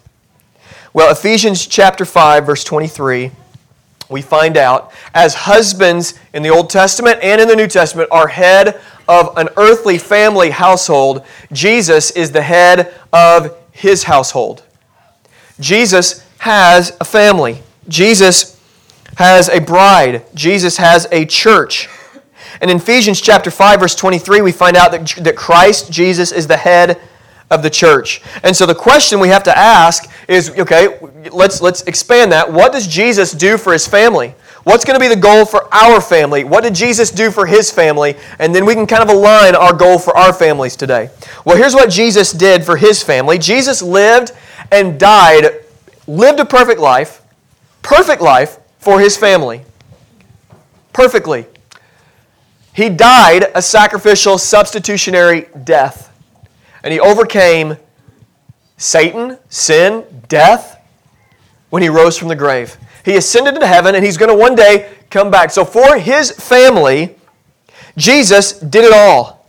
Well, 0.93 1.12
Ephesians 1.12 1.67
chapter 1.67 2.06
5, 2.06 2.45
verse 2.45 2.63
23, 2.63 3.32
we 4.10 4.21
find 4.21 4.56
out 4.56 4.93
as 5.13 5.34
husbands 5.34 6.13
in 6.34 6.41
the 6.41 6.49
Old 6.49 6.69
Testament 6.69 7.19
and 7.21 7.41
in 7.41 7.47
the 7.47 7.56
New 7.56 7.67
Testament 7.67 8.10
are 8.12 8.28
head 8.28 8.80
of 9.08 9.38
an 9.38 9.49
earthly 9.58 9.97
family 9.97 10.49
household, 10.49 11.25
Jesus 11.51 12.12
is 12.12 12.32
the 12.32 12.41
head 12.41 12.93
of 13.12 13.56
his 13.71 14.04
household. 14.04 14.63
Jesus 15.60 16.25
has 16.39 16.95
a 16.99 17.06
family. 17.06 17.62
Jesus 17.88 18.55
has 19.15 19.49
a 19.49 19.60
bride. 19.60 20.23
Jesus 20.34 20.78
has 20.78 21.08
a 21.12 21.25
church. 21.25 21.89
And 22.62 22.71
in 22.71 22.78
Ephesians 22.78 23.19
chapter 23.19 23.51
5 23.51 23.80
verse 23.80 23.95
23 23.95 24.41
we 24.41 24.51
find 24.51 24.78
out 24.78 24.91
that, 24.91 25.23
that 25.23 25.36
Christ 25.36 25.91
Jesus 25.91 26.32
is 26.32 26.47
the 26.47 26.58
head 26.58 27.01
of 27.51 27.63
the 27.63 27.69
church. 27.69 28.21
And 28.43 28.56
so 28.56 28.65
the 28.65 28.75
question 28.75 29.19
we 29.19 29.28
have 29.30 29.43
to 29.43 29.58
ask 29.58 30.10
is 30.28 30.49
okay, 30.51 30.99
let's 31.32 31.62
let's 31.62 31.82
expand 31.84 32.32
that. 32.32 32.51
What 32.51 32.71
does 32.71 32.88
Jesus 32.88 33.32
do 33.32 33.58
for 33.58 33.73
his 33.73 33.88
family? 33.88 34.36
What's 34.63 34.84
going 34.84 34.99
to 34.99 34.99
be 34.99 35.13
the 35.13 35.19
goal 35.19 35.45
for 35.45 35.71
our 35.71 36.01
family? 36.01 36.43
What 36.43 36.63
did 36.63 36.73
Jesus 36.73 37.12
do 37.12 37.30
for 37.30 37.45
his 37.45 37.69
family? 37.69 38.15
And 38.39 38.54
then 38.54 38.65
we 38.65 38.73
can 38.73 38.88
kind 38.88 39.04
of 39.04 39.15
align 39.15 39.56
our 39.56 39.73
goal 39.73 39.99
for 39.99 40.17
our 40.17 40.34
families 40.34 40.75
today. 40.75 41.12
Well, 41.45 41.56
here's 41.56 41.75
what 41.75 41.91
Jesus 41.91 42.32
did 42.32 42.63
for 42.63 42.75
his 42.75 43.04
family 43.04 43.38
Jesus 43.38 43.82
lived 43.82 44.32
and 44.71 44.99
died, 44.99 45.45
lived 46.08 46.39
a 46.39 46.45
perfect 46.45 46.80
life, 46.80 47.21
perfect 47.84 48.21
life 48.21 48.58
for 48.86 49.00
his 49.00 49.17
family. 49.17 49.63
Perfectly. 50.93 51.48
He 52.71 52.88
died 52.88 53.52
a 53.56 53.62
sacrificial, 53.63 54.38
substitutionary 54.38 55.48
death. 55.63 56.15
And 56.84 56.93
he 56.93 57.00
overcame 57.00 57.78
Satan, 58.78 59.39
sin, 59.50 60.06
death 60.28 60.80
when 61.71 61.82
he 61.82 61.89
rose 61.89 62.15
from 62.15 62.28
the 62.28 62.36
grave. 62.36 62.78
He 63.04 63.15
ascended 63.15 63.56
into 63.56 63.65
heaven, 63.65 63.95
and 63.95 64.06
he's 64.06 64.17
going 64.17 64.30
to 64.30 64.38
one 64.38 64.54
day 64.54 64.93
come 65.10 65.32
back. 65.32 65.50
So 65.50 65.65
for 65.65 65.98
his 65.98 66.30
family, 66.30 67.15
Jesus 67.98 68.60
did 68.60 68.84
it 68.84 68.93
all. 68.93 69.45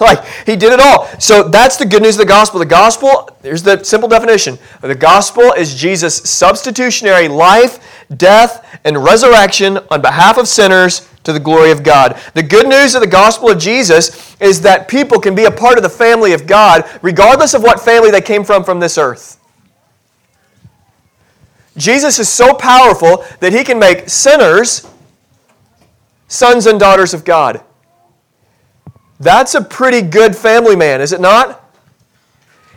like, 0.04 0.24
he 0.46 0.56
did 0.56 0.72
it 0.72 0.80
all. 0.80 1.06
So 1.18 1.42
that's 1.42 1.76
the 1.76 1.84
good 1.84 2.02
news 2.02 2.14
of 2.14 2.20
the 2.20 2.26
gospel. 2.26 2.58
The 2.58 2.66
gospel, 2.66 3.28
here's 3.42 3.62
the 3.62 3.84
simple 3.84 4.08
definition 4.08 4.58
the 4.80 4.94
gospel 4.94 5.52
is 5.52 5.74
Jesus' 5.74 6.16
substitutionary 6.30 7.28
life, 7.28 8.06
death, 8.16 8.80
and 8.84 9.02
resurrection 9.02 9.78
on 9.90 10.00
behalf 10.00 10.38
of 10.38 10.48
sinners 10.48 11.08
to 11.24 11.32
the 11.32 11.40
glory 11.40 11.70
of 11.70 11.82
God. 11.82 12.18
The 12.34 12.42
good 12.42 12.66
news 12.66 12.94
of 12.94 13.02
the 13.02 13.06
gospel 13.06 13.50
of 13.50 13.58
Jesus 13.58 14.36
is 14.40 14.62
that 14.62 14.88
people 14.88 15.20
can 15.20 15.34
be 15.34 15.44
a 15.44 15.50
part 15.50 15.76
of 15.76 15.82
the 15.82 15.90
family 15.90 16.32
of 16.32 16.46
God 16.46 16.88
regardless 17.02 17.52
of 17.52 17.62
what 17.62 17.80
family 17.80 18.10
they 18.10 18.22
came 18.22 18.44
from 18.44 18.64
from 18.64 18.80
this 18.80 18.96
earth. 18.96 19.38
Jesus 21.76 22.18
is 22.18 22.28
so 22.28 22.54
powerful 22.54 23.24
that 23.40 23.52
he 23.52 23.64
can 23.64 23.78
make 23.78 24.08
sinners 24.08 24.88
sons 26.28 26.66
and 26.66 26.80
daughters 26.80 27.12
of 27.12 27.24
God. 27.24 27.62
That's 29.20 29.54
a 29.54 29.60
pretty 29.60 30.00
good 30.00 30.34
family 30.34 30.74
man, 30.74 31.02
is 31.02 31.12
it 31.12 31.20
not? 31.20 31.62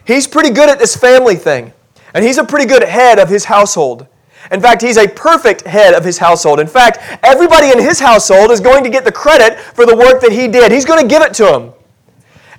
He's 0.06 0.28
pretty 0.28 0.50
good 0.50 0.70
at 0.70 0.78
this 0.78 0.96
family 0.96 1.36
thing. 1.36 1.72
And 2.14 2.24
he's 2.24 2.38
a 2.38 2.44
pretty 2.44 2.66
good 2.66 2.84
head 2.84 3.18
of 3.18 3.30
his 3.30 3.46
household. 3.46 4.06
In 4.52 4.60
fact, 4.60 4.82
he's 4.82 4.98
a 4.98 5.08
perfect 5.08 5.62
head 5.62 5.94
of 5.94 6.04
his 6.04 6.18
household. 6.18 6.60
In 6.60 6.68
fact, 6.68 7.00
everybody 7.24 7.72
in 7.72 7.80
his 7.80 8.00
household 8.00 8.52
is 8.52 8.60
going 8.60 8.84
to 8.84 8.90
get 8.90 9.06
the 9.06 9.12
credit 9.12 9.58
for 9.58 9.86
the 9.86 9.96
work 9.96 10.22
that 10.22 10.34
he 10.34 10.50
did. 10.50 10.72
He's 10.72 10.84
going 10.84 11.02
to 11.02 11.08
give 11.08 11.22
it 11.22 11.34
to 11.36 11.46
them. 11.46 11.72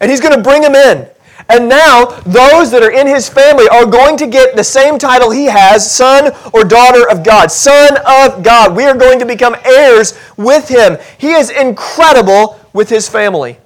And 0.00 0.10
he's 0.10 0.20
going 0.20 0.34
to 0.34 0.42
bring 0.42 0.62
them 0.62 0.74
in. 0.74 1.06
And 1.50 1.68
now, 1.68 2.06
those 2.24 2.70
that 2.70 2.82
are 2.82 2.90
in 2.90 3.06
his 3.06 3.28
family 3.28 3.68
are 3.68 3.84
going 3.84 4.16
to 4.16 4.26
get 4.26 4.56
the 4.56 4.64
same 4.64 4.98
title 4.98 5.30
he 5.30 5.44
has 5.44 5.94
son 5.94 6.32
or 6.54 6.64
daughter 6.64 7.06
of 7.10 7.22
God. 7.22 7.52
Son 7.52 7.98
of 8.06 8.42
God. 8.42 8.74
We 8.74 8.84
are 8.84 8.96
going 8.96 9.18
to 9.18 9.26
become 9.26 9.54
heirs 9.62 10.18
with 10.38 10.68
him. 10.68 10.96
He 11.18 11.32
is 11.32 11.50
incredible 11.50 12.58
with 12.72 12.88
his 12.88 13.10
family. 13.10 13.58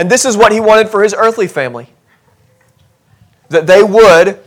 And 0.00 0.10
this 0.10 0.24
is 0.24 0.34
what 0.34 0.50
he 0.50 0.60
wanted 0.60 0.88
for 0.88 1.02
his 1.02 1.12
earthly 1.12 1.46
family 1.46 1.90
that 3.50 3.66
they 3.66 3.82
would 3.82 4.40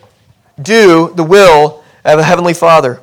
do 0.60 1.14
the 1.14 1.24
will 1.24 1.84
of 2.04 2.18
a 2.18 2.24
Heavenly 2.24 2.56
Father. 2.56 3.02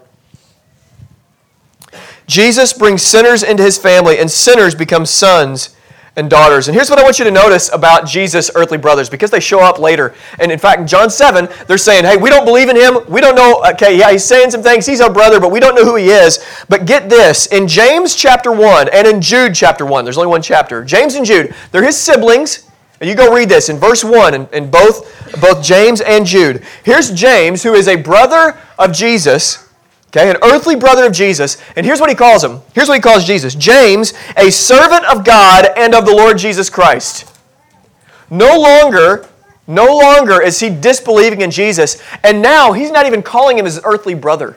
Jesus 2.26 2.72
brings 2.72 3.02
sinners 3.02 3.44
into 3.44 3.62
his 3.62 3.78
family, 3.78 4.18
and 4.18 4.28
sinners 4.28 4.74
become 4.74 5.06
sons 5.06 5.76
and 6.16 6.28
daughters. 6.28 6.68
And 6.68 6.74
here's 6.74 6.90
what 6.90 6.98
I 6.98 7.02
want 7.02 7.18
you 7.18 7.24
to 7.24 7.30
notice 7.30 7.72
about 7.72 8.06
Jesus' 8.06 8.50
earthly 8.54 8.78
brothers 8.78 9.08
because 9.08 9.30
they 9.30 9.40
show 9.40 9.60
up 9.60 9.78
later. 9.78 10.14
And 10.38 10.50
in 10.50 10.58
fact, 10.58 10.80
in 10.80 10.86
John 10.86 11.10
7, 11.10 11.48
they're 11.66 11.78
saying, 11.78 12.04
hey, 12.04 12.16
we 12.16 12.30
don't 12.30 12.44
believe 12.44 12.68
in 12.68 12.76
him. 12.76 12.98
We 13.08 13.20
don't 13.20 13.34
know. 13.34 13.62
Okay, 13.72 13.98
yeah, 13.98 14.10
he's 14.10 14.24
saying 14.24 14.50
some 14.50 14.62
things. 14.62 14.86
He's 14.86 15.00
our 15.00 15.12
brother, 15.12 15.40
but 15.40 15.50
we 15.50 15.60
don't 15.60 15.74
know 15.74 15.84
who 15.84 15.96
he 15.96 16.08
is. 16.08 16.44
But 16.68 16.86
get 16.86 17.08
this 17.08 17.46
in 17.46 17.68
James 17.68 18.14
chapter 18.14 18.52
1 18.52 18.88
and 18.92 19.06
in 19.06 19.20
Jude 19.20 19.54
chapter 19.54 19.86
1, 19.86 20.04
there's 20.04 20.18
only 20.18 20.28
one 20.28 20.42
chapter. 20.42 20.84
James 20.84 21.14
and 21.14 21.24
Jude, 21.24 21.54
they're 21.72 21.84
his 21.84 21.96
siblings. 21.96 22.68
And 23.00 23.08
you 23.08 23.16
go 23.16 23.32
read 23.32 23.48
this 23.48 23.70
in 23.70 23.78
verse 23.78 24.04
1 24.04 24.34
in, 24.34 24.48
in 24.52 24.70
both, 24.70 25.40
both 25.40 25.62
James 25.62 26.02
and 26.02 26.26
Jude. 26.26 26.62
Here's 26.84 27.10
James, 27.10 27.62
who 27.62 27.72
is 27.72 27.88
a 27.88 27.96
brother 27.96 28.58
of 28.78 28.92
Jesus 28.92 29.69
Okay, 30.10 30.28
an 30.28 30.38
earthly 30.42 30.74
brother 30.74 31.06
of 31.06 31.12
Jesus. 31.12 31.56
And 31.76 31.86
here's 31.86 32.00
what 32.00 32.10
he 32.10 32.16
calls 32.16 32.42
him. 32.42 32.60
Here's 32.74 32.88
what 32.88 32.96
he 32.96 33.00
calls 33.00 33.24
Jesus 33.24 33.54
James, 33.54 34.12
a 34.36 34.50
servant 34.50 35.04
of 35.04 35.24
God 35.24 35.68
and 35.76 35.94
of 35.94 36.04
the 36.04 36.14
Lord 36.14 36.36
Jesus 36.36 36.68
Christ. 36.68 37.32
No 38.28 38.60
longer, 38.60 39.28
no 39.68 39.86
longer 39.86 40.42
is 40.42 40.58
he 40.58 40.68
disbelieving 40.68 41.42
in 41.42 41.50
Jesus. 41.52 42.02
And 42.24 42.42
now 42.42 42.72
he's 42.72 42.90
not 42.90 43.06
even 43.06 43.22
calling 43.22 43.56
him 43.56 43.66
his 43.66 43.80
earthly 43.84 44.14
brother. 44.14 44.56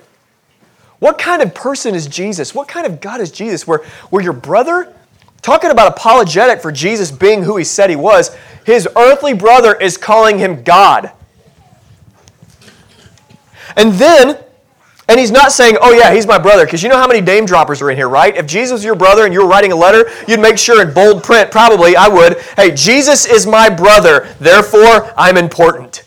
What 0.98 1.20
kind 1.20 1.42
of 1.42 1.54
person 1.54 1.94
is 1.94 2.08
Jesus? 2.08 2.56
What 2.56 2.68
kind 2.68 2.88
of 2.88 3.00
God 3.00 3.22
is 3.22 3.30
Jesus? 3.30 3.68
Where, 3.68 3.80
where 4.10 4.24
your 4.24 4.34
brother, 4.34 4.92
talking 5.44 5.70
about 5.70 5.92
apologetic 5.92 6.62
for 6.62 6.72
Jesus 6.72 7.12
being 7.12 7.44
who 7.44 7.58
he 7.58 7.64
said 7.64 7.92
he 7.92 7.96
was, 7.96 8.36
his 8.66 8.88
earthly 8.96 9.34
brother 9.34 9.76
is 9.76 9.98
calling 9.98 10.40
him 10.40 10.64
God. 10.64 11.12
And 13.76 13.94
then 13.94 14.38
and 15.10 15.20
he's 15.20 15.32
not 15.32 15.52
saying, 15.52 15.78
oh, 15.82 15.92
yeah, 15.92 16.14
he's 16.14 16.26
my 16.26 16.38
brother, 16.38 16.66
because 16.66 16.82
you 16.82 16.90
know 16.90 16.98
how 16.98 17.08
many 17.08 17.20
name 17.20 17.46
droppers 17.46 17.82
are 17.82 17.92
in 17.92 17.98
here, 17.98 18.08
right? 18.08 18.36
If 18.36 18.46
Jesus 18.46 18.72
was 18.72 18.84
your 18.86 18.96
brother 18.96 19.26
and 19.26 19.34
you 19.34 19.42
were 19.42 19.48
writing 19.48 19.72
a 19.72 19.76
letter, 19.76 20.10
you'd 20.28 20.40
make 20.40 20.58
sure 20.58 20.82
in 20.82 20.94
bold 20.94 21.24
print, 21.24 21.52
probably, 21.52 21.96
I 21.96 22.08
would, 22.08 22.40
hey, 22.56 22.72
Jesus 22.72 23.26
is 23.26 23.46
my 23.46 23.70
brother, 23.70 24.34
therefore 24.40 25.14
I'm 25.18 25.36
important. 25.38 26.04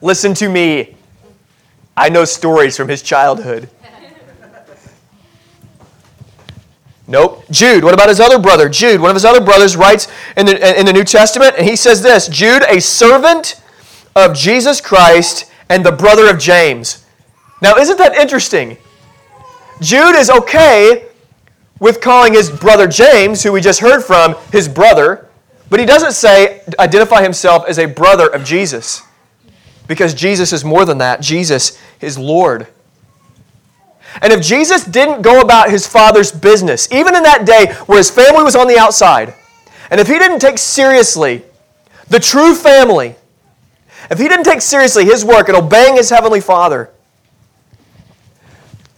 Listen 0.00 0.34
to 0.34 0.48
me. 0.48 0.94
I 1.96 2.08
know 2.08 2.24
stories 2.24 2.76
from 2.76 2.88
his 2.88 3.02
childhood. 3.02 3.68
Nope. 7.08 7.44
Jude, 7.50 7.82
what 7.82 7.94
about 7.94 8.10
his 8.10 8.20
other 8.20 8.38
brother? 8.38 8.68
Jude, 8.68 9.00
one 9.00 9.10
of 9.10 9.16
his 9.16 9.24
other 9.24 9.40
brothers, 9.40 9.76
writes 9.76 10.06
in 10.36 10.46
the, 10.46 10.78
in 10.78 10.86
the 10.86 10.92
New 10.92 11.04
Testament, 11.04 11.54
and 11.56 11.66
he 11.66 11.74
says 11.74 12.02
this 12.02 12.28
Jude, 12.28 12.62
a 12.68 12.80
servant 12.80 13.60
of 14.14 14.36
Jesus 14.36 14.80
Christ 14.80 15.50
and 15.68 15.84
the 15.84 15.90
brother 15.90 16.30
of 16.30 16.38
James. 16.38 17.04
Now, 17.60 17.76
isn't 17.76 17.98
that 17.98 18.14
interesting? 18.14 18.76
Jude 19.80 20.16
is 20.16 20.30
okay 20.30 21.06
with 21.80 22.00
calling 22.00 22.34
his 22.34 22.50
brother 22.50 22.86
James, 22.86 23.42
who 23.42 23.52
we 23.52 23.60
just 23.60 23.80
heard 23.80 24.02
from, 24.02 24.34
his 24.52 24.68
brother, 24.68 25.28
but 25.70 25.80
he 25.80 25.86
doesn't 25.86 26.12
say, 26.12 26.62
identify 26.78 27.22
himself 27.22 27.64
as 27.68 27.78
a 27.78 27.86
brother 27.86 28.26
of 28.26 28.44
Jesus. 28.44 29.02
Because 29.86 30.14
Jesus 30.14 30.52
is 30.52 30.64
more 30.64 30.84
than 30.84 30.98
that. 30.98 31.20
Jesus 31.20 31.78
is 32.00 32.18
Lord. 32.18 32.66
And 34.22 34.32
if 34.32 34.42
Jesus 34.42 34.84
didn't 34.84 35.22
go 35.22 35.40
about 35.40 35.70
his 35.70 35.86
father's 35.86 36.32
business, 36.32 36.90
even 36.92 37.14
in 37.14 37.22
that 37.22 37.46
day 37.46 37.72
where 37.86 37.98
his 37.98 38.10
family 38.10 38.42
was 38.42 38.56
on 38.56 38.66
the 38.66 38.78
outside, 38.78 39.34
and 39.90 40.00
if 40.00 40.08
he 40.08 40.18
didn't 40.18 40.40
take 40.40 40.58
seriously 40.58 41.42
the 42.08 42.18
true 42.18 42.54
family, 42.54 43.14
if 44.10 44.18
he 44.18 44.28
didn't 44.28 44.44
take 44.44 44.62
seriously 44.62 45.04
his 45.04 45.24
work 45.24 45.48
and 45.48 45.56
obeying 45.56 45.96
his 45.96 46.10
heavenly 46.10 46.40
father, 46.40 46.90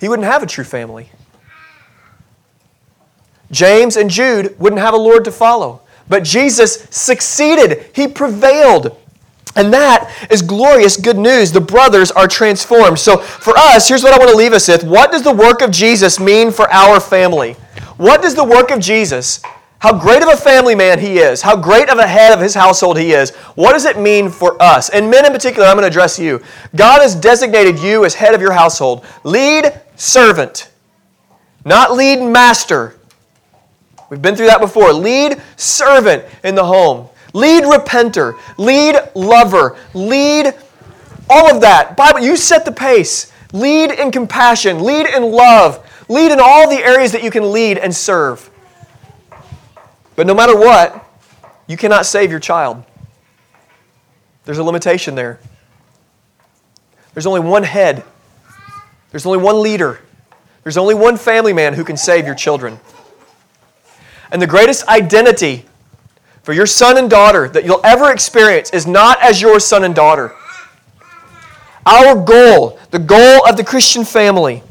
he 0.01 0.09
wouldn't 0.09 0.27
have 0.27 0.43
a 0.43 0.47
true 0.47 0.65
family. 0.65 1.11
James 3.51 3.97
and 3.97 4.09
Jude 4.09 4.59
wouldn't 4.59 4.81
have 4.81 4.95
a 4.95 4.99
Lord 4.99 5.25
to 5.25 5.33
follow. 5.33 5.83
But 6.09 6.25
Jesus 6.25 6.87
succeeded, 6.91 7.91
he 7.95 8.09
prevailed. 8.09 8.97
And 9.57 9.73
that 9.73 10.13
is 10.31 10.43
glorious 10.43 10.97
good 10.97 11.19
news. 11.19 11.53
The 11.53 11.61
brothers 11.61 12.11
are 12.13 12.29
transformed. 12.29 12.99
So, 12.99 13.19
for 13.19 13.57
us, 13.57 13.89
here's 13.89 14.03
what 14.03 14.15
I 14.15 14.19
want 14.19 14.31
to 14.31 14.37
leave 14.37 14.53
us 14.53 14.69
with. 14.69 14.85
What 14.85 15.11
does 15.11 15.23
the 15.23 15.35
work 15.35 15.61
of 15.61 15.71
Jesus 15.71 16.21
mean 16.21 16.51
for 16.53 16.73
our 16.73 17.01
family? 17.01 17.55
What 17.97 18.23
does 18.23 18.35
the 18.35 18.45
work 18.45 18.71
of 18.71 18.81
Jesus 18.81 19.43
how 19.81 19.99
great 19.99 20.23
of 20.23 20.29
a 20.29 20.37
family 20.37 20.75
man 20.75 20.99
he 20.99 21.19
is, 21.19 21.41
how 21.41 21.57
great 21.57 21.89
of 21.89 21.99
a 21.99 22.07
head 22.07 22.33
of 22.33 22.41
his 22.41 22.55
household 22.55 22.99
he 22.99 23.13
is. 23.13 23.31
What 23.55 23.73
does 23.73 23.87
it 23.87 23.99
mean 23.99 24.29
for 24.29 24.61
us? 24.63 24.91
And 24.91 25.11
men 25.11 25.25
in 25.25 25.33
particular, 25.33 25.67
I'm 25.67 25.75
going 25.75 25.85
to 25.85 25.89
address 25.89 26.19
you. 26.19 26.43
God 26.77 27.01
has 27.01 27.15
designated 27.15 27.79
you 27.79 28.05
as 28.05 28.13
head 28.13 28.35
of 28.35 28.43
your 28.43 28.53
household. 28.53 29.07
Lead 29.25 29.73
servant, 30.01 30.71
not 31.65 31.93
lead 31.93 32.23
master. 32.23 32.97
We've 34.09 34.23
been 34.23 34.35
through 34.35 34.47
that 34.47 34.61
before. 34.61 34.93
Lead 34.93 35.41
servant 35.57 36.25
in 36.43 36.55
the 36.55 36.65
home. 36.65 37.09
Lead 37.33 37.65
repenter. 37.65 38.39
Lead 38.59 38.97
lover. 39.15 39.77
Lead 39.95 40.55
all 41.29 41.55
of 41.55 41.61
that. 41.61 41.97
Bible, 41.97 42.21
you 42.21 42.37
set 42.37 42.65
the 42.65 42.73
pace. 42.73 43.31
Lead 43.53 43.93
in 43.93 44.11
compassion. 44.11 44.83
Lead 44.83 45.07
in 45.07 45.31
love. 45.31 45.87
Lead 46.09 46.33
in 46.33 46.41
all 46.41 46.69
the 46.69 46.83
areas 46.83 47.13
that 47.13 47.23
you 47.23 47.31
can 47.31 47.53
lead 47.53 47.79
and 47.79 47.95
serve. 47.95 48.51
But 50.17 50.27
no 50.27 50.35
matter 50.35 50.57
what, 50.57 51.07
you 51.69 51.77
cannot 51.77 52.05
save 52.05 52.31
your 52.31 52.41
child. 52.41 52.85
There's 54.45 54.59
a 54.59 54.65
limitation 54.65 55.15
there. 55.15 55.39
There's 57.15 57.27
only 57.27 57.41
one 57.41 57.63
head, 57.63 58.03
there's 59.11 59.27
only 59.27 59.39
one 59.39 59.63
leader, 59.63 60.01
there's 60.63 60.77
only 60.77 60.95
one 60.95 61.17
family 61.17 61.53
man 61.53 61.75
who 61.75 61.85
can 61.85 61.97
save 61.97 62.27
your 62.27 62.35
children. 62.35 62.79
And 64.33 64.41
the 64.41 64.47
greatest 64.47 64.87
identity 64.87 65.65
for 66.43 66.53
your 66.53 66.67
son 66.67 66.97
and 66.97 67.11
daughter 67.11 67.49
that 67.49 67.65
you'll 67.65 67.81
ever 67.85 68.13
experience 68.13 68.71
is 68.71 68.87
not 68.87 69.21
as 69.23 69.41
your 69.43 69.61
son 69.61 69.85
and 69.85 69.95
daughter. 69.95 70.35
Our 71.87 72.15
goal, 72.25 72.79
the 72.91 72.99
goal 72.99 73.47
of 73.49 73.57
the 73.57 73.65
Christian 73.65 74.05
family, 74.05 74.63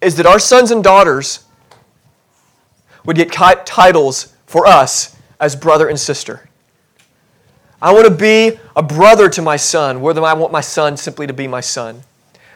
is 0.00 0.16
that 0.16 0.26
our 0.26 0.38
sons 0.38 0.70
and 0.70 0.84
daughters 0.84 1.44
would 3.04 3.16
get 3.16 3.32
titles 3.32 4.34
for 4.46 4.66
us 4.66 5.16
as 5.40 5.56
brother 5.56 5.88
and 5.88 5.98
sister. 5.98 6.48
I 7.80 7.92
want 7.92 8.06
to 8.06 8.14
be 8.14 8.58
a 8.76 8.82
brother 8.82 9.28
to 9.30 9.42
my 9.42 9.56
son, 9.56 10.00
whether 10.00 10.22
I 10.22 10.34
want 10.34 10.52
my 10.52 10.60
son 10.60 10.96
simply 10.96 11.26
to 11.26 11.32
be 11.32 11.46
my 11.46 11.60
son. 11.60 12.02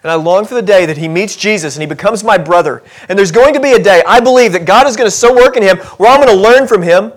And 0.03 0.11
I 0.11 0.15
long 0.17 0.45
for 0.45 0.55
the 0.55 0.63
day 0.63 0.87
that 0.87 0.99
he 0.99 1.09
meets 1.09 1.37
Jesus 1.37 1.77
and 1.77 1.83
he 1.83 1.87
becomes 1.87 2.25
my 2.25 2.37
brother. 2.37 2.83
And 3.09 3.19
there's 3.19 3.31
going 3.31 3.55
to 3.55 3.61
be 3.61 3.73
a 3.73 3.83
day, 3.83 4.03
I 4.07 4.21
believe, 4.21 4.53
that 4.53 4.65
God 4.65 4.87
is 4.87 4.97
going 4.97 5.07
to 5.07 5.17
so 5.17 5.35
work 5.35 5.57
in 5.57 5.63
him 5.63 5.79
where 5.99 6.11
I'm 6.11 6.21
going 6.21 6.37
to 6.37 6.43
learn 6.43 6.67
from 6.67 6.83
him 6.83 7.13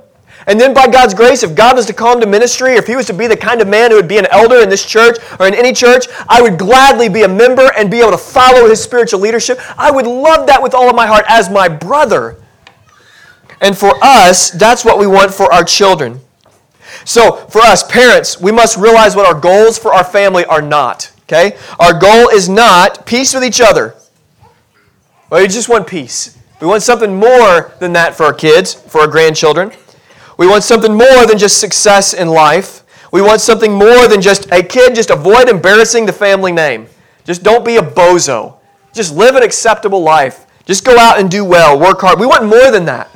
And 0.47 0.59
then, 0.59 0.73
by 0.73 0.87
God's 0.87 1.13
grace, 1.13 1.41
if 1.41 1.55
God 1.55 1.75
was 1.75 1.87
to 1.87 1.93
call 1.93 2.13
him 2.13 2.21
to 2.21 2.27
ministry, 2.27 2.73
or 2.73 2.75
if 2.75 2.85
he 2.85 2.95
was 2.95 3.07
to 3.07 3.13
be 3.13 3.25
the 3.25 3.37
kind 3.37 3.61
of 3.61 3.67
man 3.67 3.89
who 3.89 3.97
would 3.97 4.07
be 4.07 4.17
an 4.17 4.27
elder 4.27 4.61
in 4.61 4.69
this 4.69 4.85
church 4.85 5.17
or 5.39 5.47
in 5.47 5.55
any 5.55 5.73
church, 5.73 6.05
I 6.29 6.41
would 6.41 6.59
gladly 6.59 7.09
be 7.09 7.23
a 7.23 7.27
member 7.27 7.71
and 7.75 7.89
be 7.89 7.99
able 7.99 8.11
to 8.11 8.17
follow 8.17 8.67
his 8.67 8.81
spiritual 8.81 9.21
leadership. 9.21 9.59
I 9.77 9.89
would 9.89 10.05
love 10.05 10.45
that 10.47 10.61
with 10.61 10.75
all 10.75 10.87
of 10.89 10.95
my 10.95 11.07
heart 11.07 11.25
as 11.27 11.49
my 11.49 11.67
brother. 11.67 12.37
And 13.59 13.75
for 13.75 13.93
us, 14.03 14.51
that's 14.51 14.85
what 14.85 14.99
we 14.99 15.07
want 15.07 15.33
for 15.33 15.51
our 15.51 15.63
children. 15.63 16.19
So, 17.05 17.37
for 17.47 17.61
us, 17.61 17.83
parents, 17.83 18.39
we 18.39 18.51
must 18.51 18.77
realize 18.77 19.15
what 19.15 19.25
our 19.25 19.39
goals 19.39 19.79
for 19.79 19.93
our 19.93 20.03
family 20.03 20.45
are 20.45 20.61
not. 20.61 21.11
Okay? 21.27 21.57
Our 21.79 21.97
goal 21.97 22.29
is 22.29 22.47
not 22.47 23.05
peace 23.05 23.33
with 23.33 23.43
each 23.43 23.61
other. 23.61 23.95
Well, 25.29 25.41
we 25.41 25.47
just 25.47 25.69
want 25.69 25.87
peace. 25.87 26.37
We 26.61 26.67
want 26.67 26.83
something 26.83 27.15
more 27.15 27.73
than 27.79 27.93
that 27.93 28.15
for 28.15 28.23
our 28.23 28.33
kids, 28.33 28.73
for 28.73 29.01
our 29.01 29.07
grandchildren. 29.07 29.71
We 30.37 30.47
want 30.47 30.63
something 30.63 30.93
more 30.93 31.25
than 31.25 31.37
just 31.37 31.59
success 31.59 32.13
in 32.13 32.27
life. 32.29 32.83
We 33.11 33.21
want 33.21 33.41
something 33.41 33.71
more 33.71 34.07
than 34.07 34.21
just, 34.21 34.51
a 34.51 34.61
kid, 34.61 34.95
just 34.95 35.09
avoid 35.09 35.49
embarrassing 35.49 36.05
the 36.05 36.13
family 36.13 36.51
name. 36.51 36.87
Just 37.23 37.43
don't 37.43 37.65
be 37.65 37.77
a 37.77 37.81
bozo. 37.81 38.57
Just 38.93 39.15
live 39.15 39.35
an 39.35 39.43
acceptable 39.43 40.01
life. 40.01 40.45
Just 40.65 40.85
go 40.85 40.97
out 40.97 41.19
and 41.19 41.29
do 41.29 41.43
well, 41.43 41.79
work 41.79 42.01
hard. 42.01 42.19
We 42.19 42.25
want 42.25 42.45
more 42.45 42.71
than 42.71 42.85
that. 42.85 43.09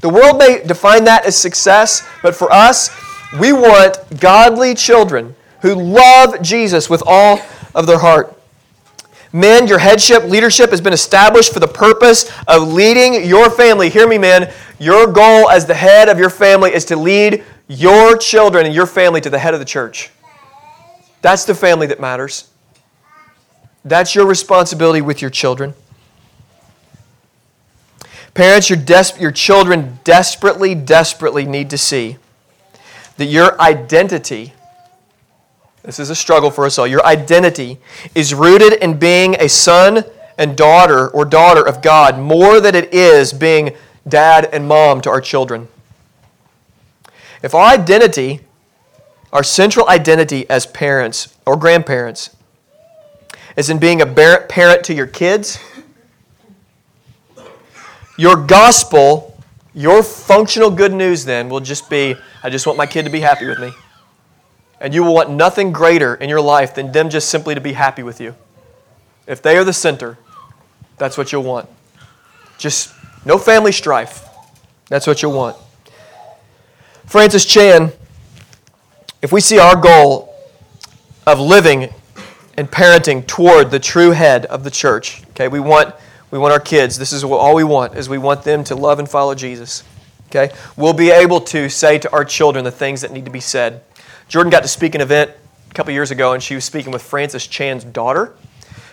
The 0.00 0.08
world 0.08 0.38
may 0.38 0.62
define 0.64 1.04
that 1.04 1.24
as 1.24 1.36
success, 1.36 2.06
but 2.22 2.34
for 2.34 2.52
us, 2.52 2.90
we 3.38 3.52
want 3.52 3.98
godly 4.20 4.74
children 4.74 5.34
who 5.64 5.74
love 5.74 6.42
Jesus 6.42 6.90
with 6.90 7.02
all 7.06 7.40
of 7.74 7.86
their 7.86 7.96
heart. 7.98 8.38
Men, 9.32 9.66
your 9.66 9.78
headship, 9.78 10.24
leadership 10.24 10.68
has 10.68 10.82
been 10.82 10.92
established 10.92 11.54
for 11.54 11.58
the 11.58 11.66
purpose 11.66 12.30
of 12.46 12.70
leading 12.70 13.24
your 13.24 13.48
family. 13.48 13.88
Hear 13.88 14.06
me, 14.06 14.18
men. 14.18 14.52
Your 14.78 15.06
goal 15.06 15.48
as 15.48 15.64
the 15.64 15.72
head 15.72 16.10
of 16.10 16.18
your 16.18 16.28
family 16.28 16.74
is 16.74 16.84
to 16.84 16.96
lead 16.96 17.44
your 17.66 18.18
children 18.18 18.66
and 18.66 18.74
your 18.74 18.84
family 18.84 19.22
to 19.22 19.30
the 19.30 19.38
head 19.38 19.54
of 19.54 19.58
the 19.58 19.64
church. 19.64 20.10
That's 21.22 21.46
the 21.46 21.54
family 21.54 21.86
that 21.86 21.98
matters. 21.98 22.50
That's 23.86 24.14
your 24.14 24.26
responsibility 24.26 25.00
with 25.00 25.22
your 25.22 25.30
children. 25.30 25.72
Parents, 28.34 28.68
your, 28.68 28.78
des- 28.78 29.18
your 29.18 29.32
children 29.32 29.98
desperately, 30.04 30.74
desperately 30.74 31.46
need 31.46 31.70
to 31.70 31.78
see 31.78 32.18
that 33.16 33.26
your 33.26 33.58
identity 33.58 34.52
this 35.84 35.98
is 35.98 36.08
a 36.08 36.14
struggle 36.14 36.50
for 36.50 36.64
us 36.64 36.78
all. 36.78 36.86
Your 36.86 37.04
identity 37.04 37.78
is 38.14 38.32
rooted 38.32 38.72
in 38.72 38.98
being 38.98 39.34
a 39.38 39.48
son 39.48 40.02
and 40.38 40.56
daughter 40.56 41.08
or 41.10 41.26
daughter 41.26 41.66
of 41.66 41.82
God 41.82 42.18
more 42.18 42.58
than 42.58 42.74
it 42.74 42.92
is 42.92 43.34
being 43.34 43.76
dad 44.08 44.48
and 44.50 44.66
mom 44.66 45.02
to 45.02 45.10
our 45.10 45.20
children. 45.20 45.68
If 47.42 47.54
our 47.54 47.66
identity, 47.66 48.40
our 49.30 49.44
central 49.44 49.86
identity 49.88 50.48
as 50.48 50.64
parents 50.64 51.36
or 51.44 51.54
grandparents, 51.54 52.34
is 53.54 53.68
in 53.68 53.78
being 53.78 54.00
a 54.00 54.06
parent 54.06 54.84
to 54.84 54.94
your 54.94 55.06
kids, 55.06 55.58
your 58.16 58.36
gospel, 58.36 59.36
your 59.74 60.02
functional 60.02 60.70
good 60.70 60.94
news 60.94 61.26
then 61.26 61.50
will 61.50 61.60
just 61.60 61.90
be 61.90 62.16
I 62.42 62.48
just 62.48 62.66
want 62.66 62.78
my 62.78 62.86
kid 62.86 63.04
to 63.04 63.10
be 63.10 63.20
happy 63.20 63.44
with 63.44 63.58
me. 63.58 63.72
And 64.84 64.92
you 64.92 65.02
will 65.02 65.14
want 65.14 65.30
nothing 65.30 65.72
greater 65.72 66.14
in 66.14 66.28
your 66.28 66.42
life 66.42 66.74
than 66.74 66.92
them 66.92 67.08
just 67.08 67.30
simply 67.30 67.54
to 67.54 67.60
be 67.62 67.72
happy 67.72 68.02
with 68.02 68.20
you. 68.20 68.34
If 69.26 69.40
they 69.40 69.56
are 69.56 69.64
the 69.64 69.72
center, 69.72 70.18
that's 70.98 71.16
what 71.16 71.32
you'll 71.32 71.42
want. 71.42 71.70
Just 72.58 72.92
no 73.24 73.38
family 73.38 73.72
strife. 73.72 74.28
That's 74.88 75.06
what 75.06 75.22
you'll 75.22 75.32
want. 75.32 75.56
Francis 77.06 77.46
Chan, 77.46 77.92
if 79.22 79.32
we 79.32 79.40
see 79.40 79.58
our 79.58 79.74
goal 79.74 80.34
of 81.26 81.40
living 81.40 81.88
and 82.58 82.70
parenting 82.70 83.26
toward 83.26 83.70
the 83.70 83.78
true 83.78 84.10
head 84.10 84.44
of 84.44 84.64
the 84.64 84.70
church, 84.70 85.22
okay, 85.30 85.48
we 85.48 85.60
want, 85.60 85.94
we 86.30 86.38
want 86.38 86.52
our 86.52 86.60
kids, 86.60 86.98
this 86.98 87.14
is 87.14 87.24
what 87.24 87.38
all 87.38 87.54
we 87.54 87.64
want, 87.64 87.96
is 87.96 88.10
we 88.10 88.18
want 88.18 88.42
them 88.42 88.62
to 88.64 88.74
love 88.74 88.98
and 88.98 89.08
follow 89.08 89.34
Jesus. 89.34 89.82
Okay? 90.28 90.54
We'll 90.76 90.92
be 90.92 91.10
able 91.10 91.40
to 91.40 91.70
say 91.70 91.98
to 92.00 92.12
our 92.12 92.26
children 92.26 92.66
the 92.66 92.70
things 92.70 93.00
that 93.00 93.12
need 93.12 93.24
to 93.24 93.30
be 93.30 93.40
said. 93.40 93.82
Jordan 94.28 94.50
got 94.50 94.62
to 94.62 94.68
speak 94.68 94.94
an 94.94 95.00
event 95.00 95.30
a 95.70 95.74
couple 95.74 95.92
years 95.92 96.10
ago, 96.10 96.32
and 96.32 96.42
she 96.42 96.54
was 96.54 96.64
speaking 96.64 96.92
with 96.92 97.02
Francis 97.02 97.46
Chan's 97.46 97.84
daughter. 97.84 98.34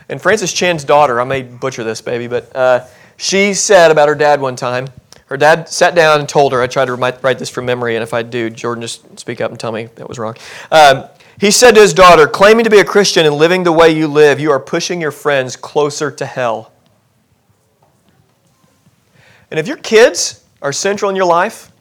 And 0.09 0.21
Francis 0.21 0.51
Chan's 0.51 0.83
daughter, 0.83 1.21
I 1.21 1.23
may 1.23 1.43
butcher 1.43 1.83
this, 1.83 2.01
baby, 2.01 2.27
but 2.27 2.53
uh, 2.55 2.85
she 3.17 3.53
said 3.53 3.91
about 3.91 4.09
her 4.09 4.15
dad 4.15 4.41
one 4.41 4.55
time, 4.55 4.87
her 5.27 5.37
dad 5.37 5.69
sat 5.69 5.95
down 5.95 6.19
and 6.19 6.27
told 6.27 6.51
her, 6.51 6.61
I 6.61 6.67
tried 6.67 6.85
to 6.85 6.95
write 6.95 7.39
this 7.39 7.49
from 7.49 7.65
memory, 7.65 7.95
and 7.95 8.03
if 8.03 8.13
I 8.13 8.21
do, 8.21 8.49
Jordan, 8.49 8.81
just 8.81 9.17
speak 9.17 9.39
up 9.39 9.51
and 9.51 9.59
tell 9.59 9.71
me 9.71 9.85
that 9.95 10.09
was 10.09 10.19
wrong. 10.19 10.35
Um, 10.71 11.05
he 11.39 11.51
said 11.51 11.75
to 11.75 11.81
his 11.81 11.93
daughter, 11.93 12.27
claiming 12.27 12.65
to 12.65 12.69
be 12.69 12.79
a 12.79 12.83
Christian 12.83 13.25
and 13.25 13.35
living 13.35 13.63
the 13.63 13.71
way 13.71 13.89
you 13.89 14.07
live, 14.07 14.39
you 14.39 14.51
are 14.51 14.59
pushing 14.59 14.99
your 14.99 15.11
friends 15.11 15.55
closer 15.55 16.11
to 16.11 16.25
hell. 16.25 16.73
And 19.49 19.59
if 19.59 19.67
your 19.67 19.77
kids 19.77 20.45
are 20.61 20.73
central 20.73 21.09
in 21.09 21.15
your 21.15 21.25
life, 21.25 21.71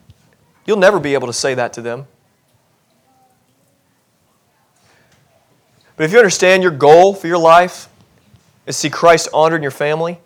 you'll 0.65 0.77
never 0.77 0.99
be 0.99 1.13
able 1.13 1.27
to 1.27 1.33
say 1.33 1.53
that 1.53 1.73
to 1.73 1.81
them. 1.81 2.07
But 6.01 6.05
if 6.05 6.13
you 6.13 6.17
understand 6.17 6.63
your 6.63 6.71
goal 6.71 7.13
for 7.13 7.27
your 7.27 7.37
life 7.37 7.87
is 8.65 8.75
to 8.75 8.79
see 8.81 8.89
Christ 8.89 9.29
honored 9.35 9.57
in 9.57 9.61
your 9.61 9.69
family 9.69 10.19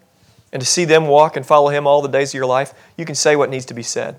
and 0.53 0.61
to 0.61 0.65
see 0.65 0.85
them 0.85 1.05
walk 1.07 1.35
and 1.35 1.45
follow 1.45 1.67
Him 1.67 1.85
all 1.85 2.01
the 2.01 2.07
days 2.07 2.29
of 2.29 2.33
your 2.35 2.45
life, 2.45 2.73
you 2.95 3.03
can 3.03 3.13
say 3.13 3.35
what 3.35 3.49
needs 3.49 3.65
to 3.65 3.73
be 3.73 3.83
said. 3.83 4.15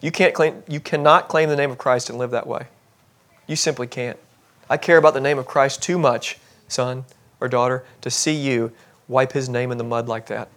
You, 0.00 0.10
can't 0.10 0.32
claim, 0.32 0.62
you 0.66 0.80
cannot 0.80 1.28
claim 1.28 1.50
the 1.50 1.56
name 1.56 1.70
of 1.70 1.76
Christ 1.76 2.08
and 2.08 2.18
live 2.18 2.30
that 2.30 2.46
way. 2.46 2.68
You 3.46 3.56
simply 3.56 3.86
can't. 3.86 4.18
I 4.70 4.78
care 4.78 4.96
about 4.96 5.12
the 5.12 5.20
name 5.20 5.38
of 5.38 5.44
Christ 5.44 5.82
too 5.82 5.98
much, 5.98 6.38
son 6.66 7.04
or 7.42 7.48
daughter, 7.48 7.84
to 8.00 8.10
see 8.10 8.32
you 8.32 8.72
wipe 9.06 9.32
His 9.32 9.50
name 9.50 9.70
in 9.70 9.76
the 9.76 9.84
mud 9.84 10.08
like 10.08 10.28
that. 10.28 10.48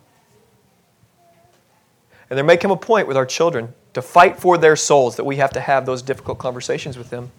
And 2.30 2.38
there 2.38 2.46
may 2.46 2.56
come 2.56 2.72
a 2.72 2.78
point 2.78 3.10
with 3.10 3.18
our 3.18 3.26
children 3.26 3.74
to 3.94 4.02
fight 4.02 4.40
for 4.40 4.58
their 4.58 4.78
souls 4.78 5.18
that 5.18 5.26
we 5.26 5.36
have 5.36 5.52
to 5.52 5.60
have 5.60 5.86
those 5.86 6.02
difficult 6.02 6.38
conversations 6.38 6.98
with 6.98 7.10
them. 7.10 7.30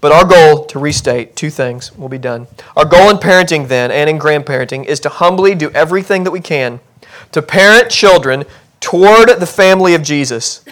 But 0.00 0.12
our 0.12 0.24
goal, 0.24 0.64
to 0.66 0.78
restate, 0.78 1.36
two 1.36 1.50
things 1.50 1.96
will 1.96 2.08
be 2.08 2.18
done. 2.18 2.46
Our 2.76 2.86
goal 2.86 3.10
in 3.10 3.18
parenting, 3.18 3.68
then, 3.68 3.90
and 3.90 4.08
in 4.08 4.18
grandparenting, 4.18 4.86
is 4.86 5.00
to 5.00 5.08
humbly 5.08 5.54
do 5.54 5.70
everything 5.70 6.24
that 6.24 6.30
we 6.30 6.40
can 6.40 6.80
to 7.32 7.42
parent 7.42 7.90
children 7.90 8.44
toward 8.80 9.28
the 9.28 9.46
family 9.46 9.94
of 9.94 10.02
Jesus. 10.02 10.64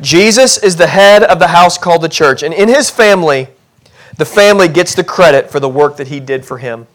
Jesus 0.00 0.62
is 0.62 0.76
the 0.76 0.86
head 0.86 1.24
of 1.24 1.38
the 1.38 1.48
house 1.48 1.78
called 1.78 2.02
the 2.02 2.08
church, 2.08 2.42
and 2.42 2.54
in 2.54 2.68
his 2.68 2.90
family, 2.90 3.48
the 4.16 4.24
family 4.24 4.68
gets 4.68 4.94
the 4.94 5.04
credit 5.04 5.50
for 5.50 5.60
the 5.60 5.68
work 5.68 5.96
that 5.96 6.08
he 6.08 6.20
did 6.20 6.44
for 6.44 6.58
him. 6.58 6.86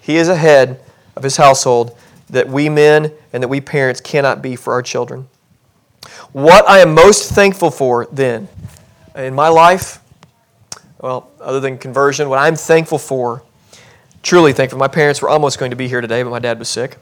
He 0.00 0.16
is 0.16 0.28
a 0.28 0.36
head 0.36 0.80
of 1.16 1.22
his 1.22 1.36
household 1.36 1.96
that 2.28 2.48
we 2.48 2.68
men 2.68 3.12
and 3.32 3.42
that 3.42 3.48
we 3.48 3.60
parents 3.60 4.00
cannot 4.00 4.42
be 4.42 4.56
for 4.56 4.72
our 4.72 4.82
children. 4.82 5.28
What 6.32 6.68
I 6.68 6.80
am 6.80 6.94
most 6.94 7.32
thankful 7.32 7.70
for, 7.70 8.06
then, 8.10 8.48
in 9.14 9.34
my 9.34 9.48
life, 9.48 10.01
well, 11.02 11.30
other 11.40 11.58
than 11.58 11.78
conversion, 11.78 12.28
what 12.28 12.38
I'm 12.38 12.54
thankful 12.54 12.96
for, 12.96 13.42
truly 14.22 14.52
thankful. 14.52 14.78
My 14.78 14.88
parents 14.88 15.20
were 15.20 15.28
almost 15.28 15.58
going 15.58 15.72
to 15.72 15.76
be 15.76 15.88
here 15.88 16.00
today, 16.00 16.22
but 16.22 16.30
my 16.30 16.38
dad 16.38 16.60
was 16.60 16.68
sick. 16.68 16.96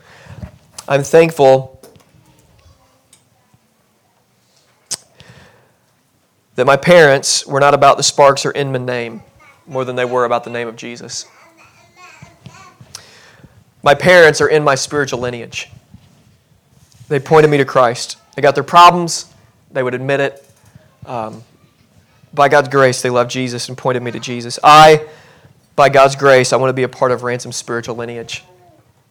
I'm 0.88 1.02
thankful 1.02 1.80
that 6.54 6.66
my 6.66 6.76
parents 6.76 7.46
were 7.46 7.60
not 7.60 7.74
about 7.74 7.98
the 7.98 8.02
Sparks 8.02 8.46
or 8.46 8.52
Inman 8.52 8.86
name 8.86 9.22
more 9.66 9.84
than 9.84 9.96
they 9.96 10.06
were 10.06 10.24
about 10.24 10.44
the 10.44 10.50
name 10.50 10.66
of 10.66 10.76
Jesus. 10.76 11.26
My 13.82 13.94
parents 13.94 14.40
are 14.40 14.48
in 14.48 14.64
my 14.64 14.74
spiritual 14.74 15.20
lineage. 15.20 15.70
They 17.08 17.20
pointed 17.20 17.50
me 17.50 17.58
to 17.58 17.64
Christ. 17.66 18.16
They 18.34 18.40
got 18.40 18.54
their 18.54 18.64
problems, 18.64 19.26
they 19.70 19.82
would 19.82 19.94
admit 19.94 20.20
it. 20.20 20.50
Um, 21.04 21.44
by 22.32 22.48
God's 22.48 22.68
grace, 22.68 23.02
they 23.02 23.10
loved 23.10 23.30
Jesus 23.30 23.68
and 23.68 23.76
pointed 23.76 24.02
me 24.02 24.10
to 24.12 24.20
Jesus. 24.20 24.58
I, 24.62 25.06
by 25.76 25.88
God's 25.88 26.16
grace, 26.16 26.52
I 26.52 26.56
want 26.56 26.70
to 26.70 26.74
be 26.74 26.82
a 26.82 26.88
part 26.88 27.12
of 27.12 27.22
Ransom's 27.22 27.56
spiritual 27.56 27.96
lineage. 27.96 28.44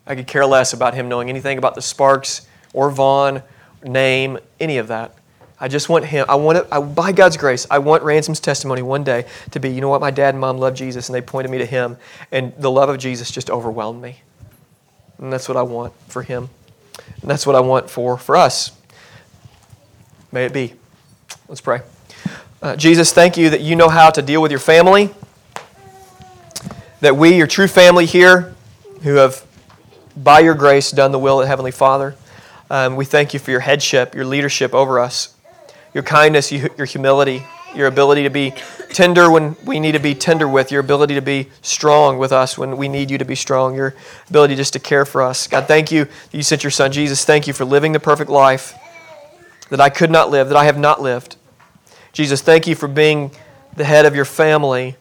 I 0.08 0.16
could 0.16 0.28
care 0.28 0.46
less 0.46 0.74
about 0.74 0.94
him 0.94 1.10
knowing 1.10 1.30
anything 1.30 1.58
about 1.58 1.76
the 1.76 1.82
Sparks 1.82 2.48
or 2.74 2.90
Vaughn 2.90 3.44
name, 3.84 4.40
any 4.60 4.78
of 4.78 4.88
that. 4.88 5.16
I 5.60 5.68
just 5.68 5.90
want 5.90 6.06
him, 6.06 6.26
I 6.30 6.36
want 6.36 6.60
it, 6.60 6.68
I, 6.72 6.80
by 6.80 7.12
God's 7.12 7.36
grace, 7.36 7.68
I 7.70 7.80
want 7.80 8.04
Ransom's 8.04 8.40
testimony 8.40 8.82
one 8.82 9.04
day 9.04 9.26
to 9.52 9.60
be, 9.60 9.70
you 9.70 9.82
know 9.82 9.90
what, 9.90 10.00
my 10.00 10.12
dad 10.12 10.34
and 10.34 10.40
mom 10.40 10.58
loved 10.58 10.78
Jesus 10.78 11.10
and 11.10 11.16
they 11.16 11.22
pointed 11.22 11.52
me 11.52 11.58
to 11.58 11.66
him, 11.66 11.98
and 12.32 12.54
the 12.58 12.72
love 12.72 12.88
of 12.88 12.98
Jesus 12.98 13.30
just 13.30 13.50
overwhelmed 13.50 14.02
me. 14.02 14.22
And 15.18 15.34
that's 15.34 15.50
what 15.50 15.58
I 15.58 15.64
want 15.64 15.94
for 16.08 16.24
him. 16.24 16.50
And 17.22 17.30
that's 17.30 17.46
what 17.46 17.56
I 17.56 17.60
want 17.60 17.90
for, 17.90 18.18
for 18.18 18.38
us. 18.38 18.72
May 20.32 20.46
it 20.46 20.54
be. 20.54 20.76
Let's 21.50 21.62
pray. 21.62 21.82
Uh, 22.62 22.76
Jesus, 22.76 23.14
thank 23.14 23.38
you 23.38 23.50
that 23.52 23.62
you 23.62 23.78
know 23.78 23.88
how 23.88 24.10
to 24.10 24.22
deal 24.22 24.42
with 24.42 24.52
your 24.52 24.60
family. 24.60 25.12
That 27.00 27.16
we, 27.16 27.38
your 27.38 27.48
true 27.48 27.70
family 27.70 28.06
here, 28.06 28.54
who 29.04 29.16
have, 29.16 29.46
by 30.18 30.42
your 30.42 30.56
grace, 30.56 30.92
done 30.92 31.14
the 31.14 31.20
will 31.20 31.40
of 31.40 31.46
the 31.46 31.48
Heavenly 31.48 31.72
Father, 31.72 32.16
Um, 32.72 32.96
we 32.96 33.06
thank 33.06 33.34
you 33.34 33.40
for 33.40 33.50
your 33.50 33.62
headship, 33.62 34.14
your 34.14 34.26
leadership 34.26 34.76
over 34.76 35.00
us, 35.00 35.34
your 35.94 36.04
kindness, 36.04 36.52
your 36.52 36.86
humility, 36.86 37.44
your 37.74 37.88
ability 37.88 38.24
to 38.24 38.30
be 38.30 38.54
tender 38.90 39.32
when 39.32 39.56
we 39.66 39.80
need 39.80 39.94
to 39.94 40.00
be 40.00 40.14
tender 40.14 40.48
with, 40.48 40.72
your 40.72 40.82
ability 40.82 41.16
to 41.16 41.22
be 41.22 41.50
strong 41.62 42.20
with 42.20 42.32
us 42.32 42.58
when 42.58 42.78
we 42.78 42.88
need 42.88 43.10
you 43.10 43.18
to 43.18 43.26
be 43.26 43.36
strong, 43.36 43.74
your 43.74 43.96
ability 44.30 44.56
just 44.56 44.74
to 44.74 44.80
care 44.80 45.06
for 45.06 45.24
us. 45.24 45.48
God, 45.48 45.68
thank 45.68 45.92
you 45.92 46.06
that 46.06 46.38
you 46.38 46.44
sent 46.44 46.64
your 46.64 46.72
son 46.72 46.92
Jesus. 46.92 47.26
Thank 47.26 47.48
you 47.48 47.54
for 47.54 47.66
living 47.66 47.94
the 47.94 48.00
perfect 48.00 48.30
life 48.30 48.76
that 49.70 49.82
I 49.82 49.90
could 49.90 50.12
not 50.12 50.30
live, 50.30 50.50
that 50.50 50.58
I 50.58 50.66
have 50.66 50.78
not 50.78 51.02
lived. 51.02 51.38
Jesus, 52.20 52.42
thank 52.42 52.68
you 52.68 52.76
for 52.76 52.90
being 52.90 53.32
the 53.78 53.86
head 53.86 54.06
of 54.06 54.14
your 54.14 54.26
family. 54.26 54.98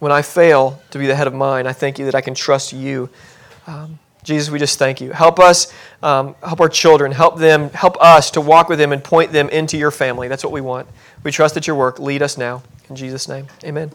When 0.00 0.10
I 0.10 0.22
fail 0.22 0.82
to 0.90 0.98
be 0.98 1.06
the 1.06 1.14
head 1.14 1.28
of 1.28 1.34
mine, 1.34 1.68
I 1.68 1.72
thank 1.72 2.00
you 2.00 2.06
that 2.06 2.16
I 2.16 2.20
can 2.20 2.34
trust 2.34 2.72
you. 2.72 3.08
Um, 3.68 4.00
Jesus, 4.24 4.50
we 4.50 4.58
just 4.58 4.76
thank 4.76 5.00
you. 5.00 5.12
Help 5.12 5.38
us, 5.38 5.72
um, 6.02 6.34
help 6.44 6.60
our 6.60 6.68
children, 6.68 7.12
help 7.12 7.38
them, 7.38 7.70
help 7.70 7.96
us 8.02 8.32
to 8.32 8.40
walk 8.40 8.68
with 8.68 8.80
them 8.80 8.92
and 8.92 9.04
point 9.04 9.30
them 9.30 9.48
into 9.50 9.76
your 9.76 9.92
family. 9.92 10.26
That's 10.26 10.42
what 10.42 10.52
we 10.52 10.60
want. 10.60 10.88
We 11.22 11.30
trust 11.30 11.54
that 11.54 11.68
your 11.68 11.76
work. 11.76 12.00
Lead 12.00 12.20
us 12.20 12.36
now. 12.36 12.64
In 12.90 12.96
Jesus' 12.96 13.28
name, 13.28 13.46
amen. 13.62 13.92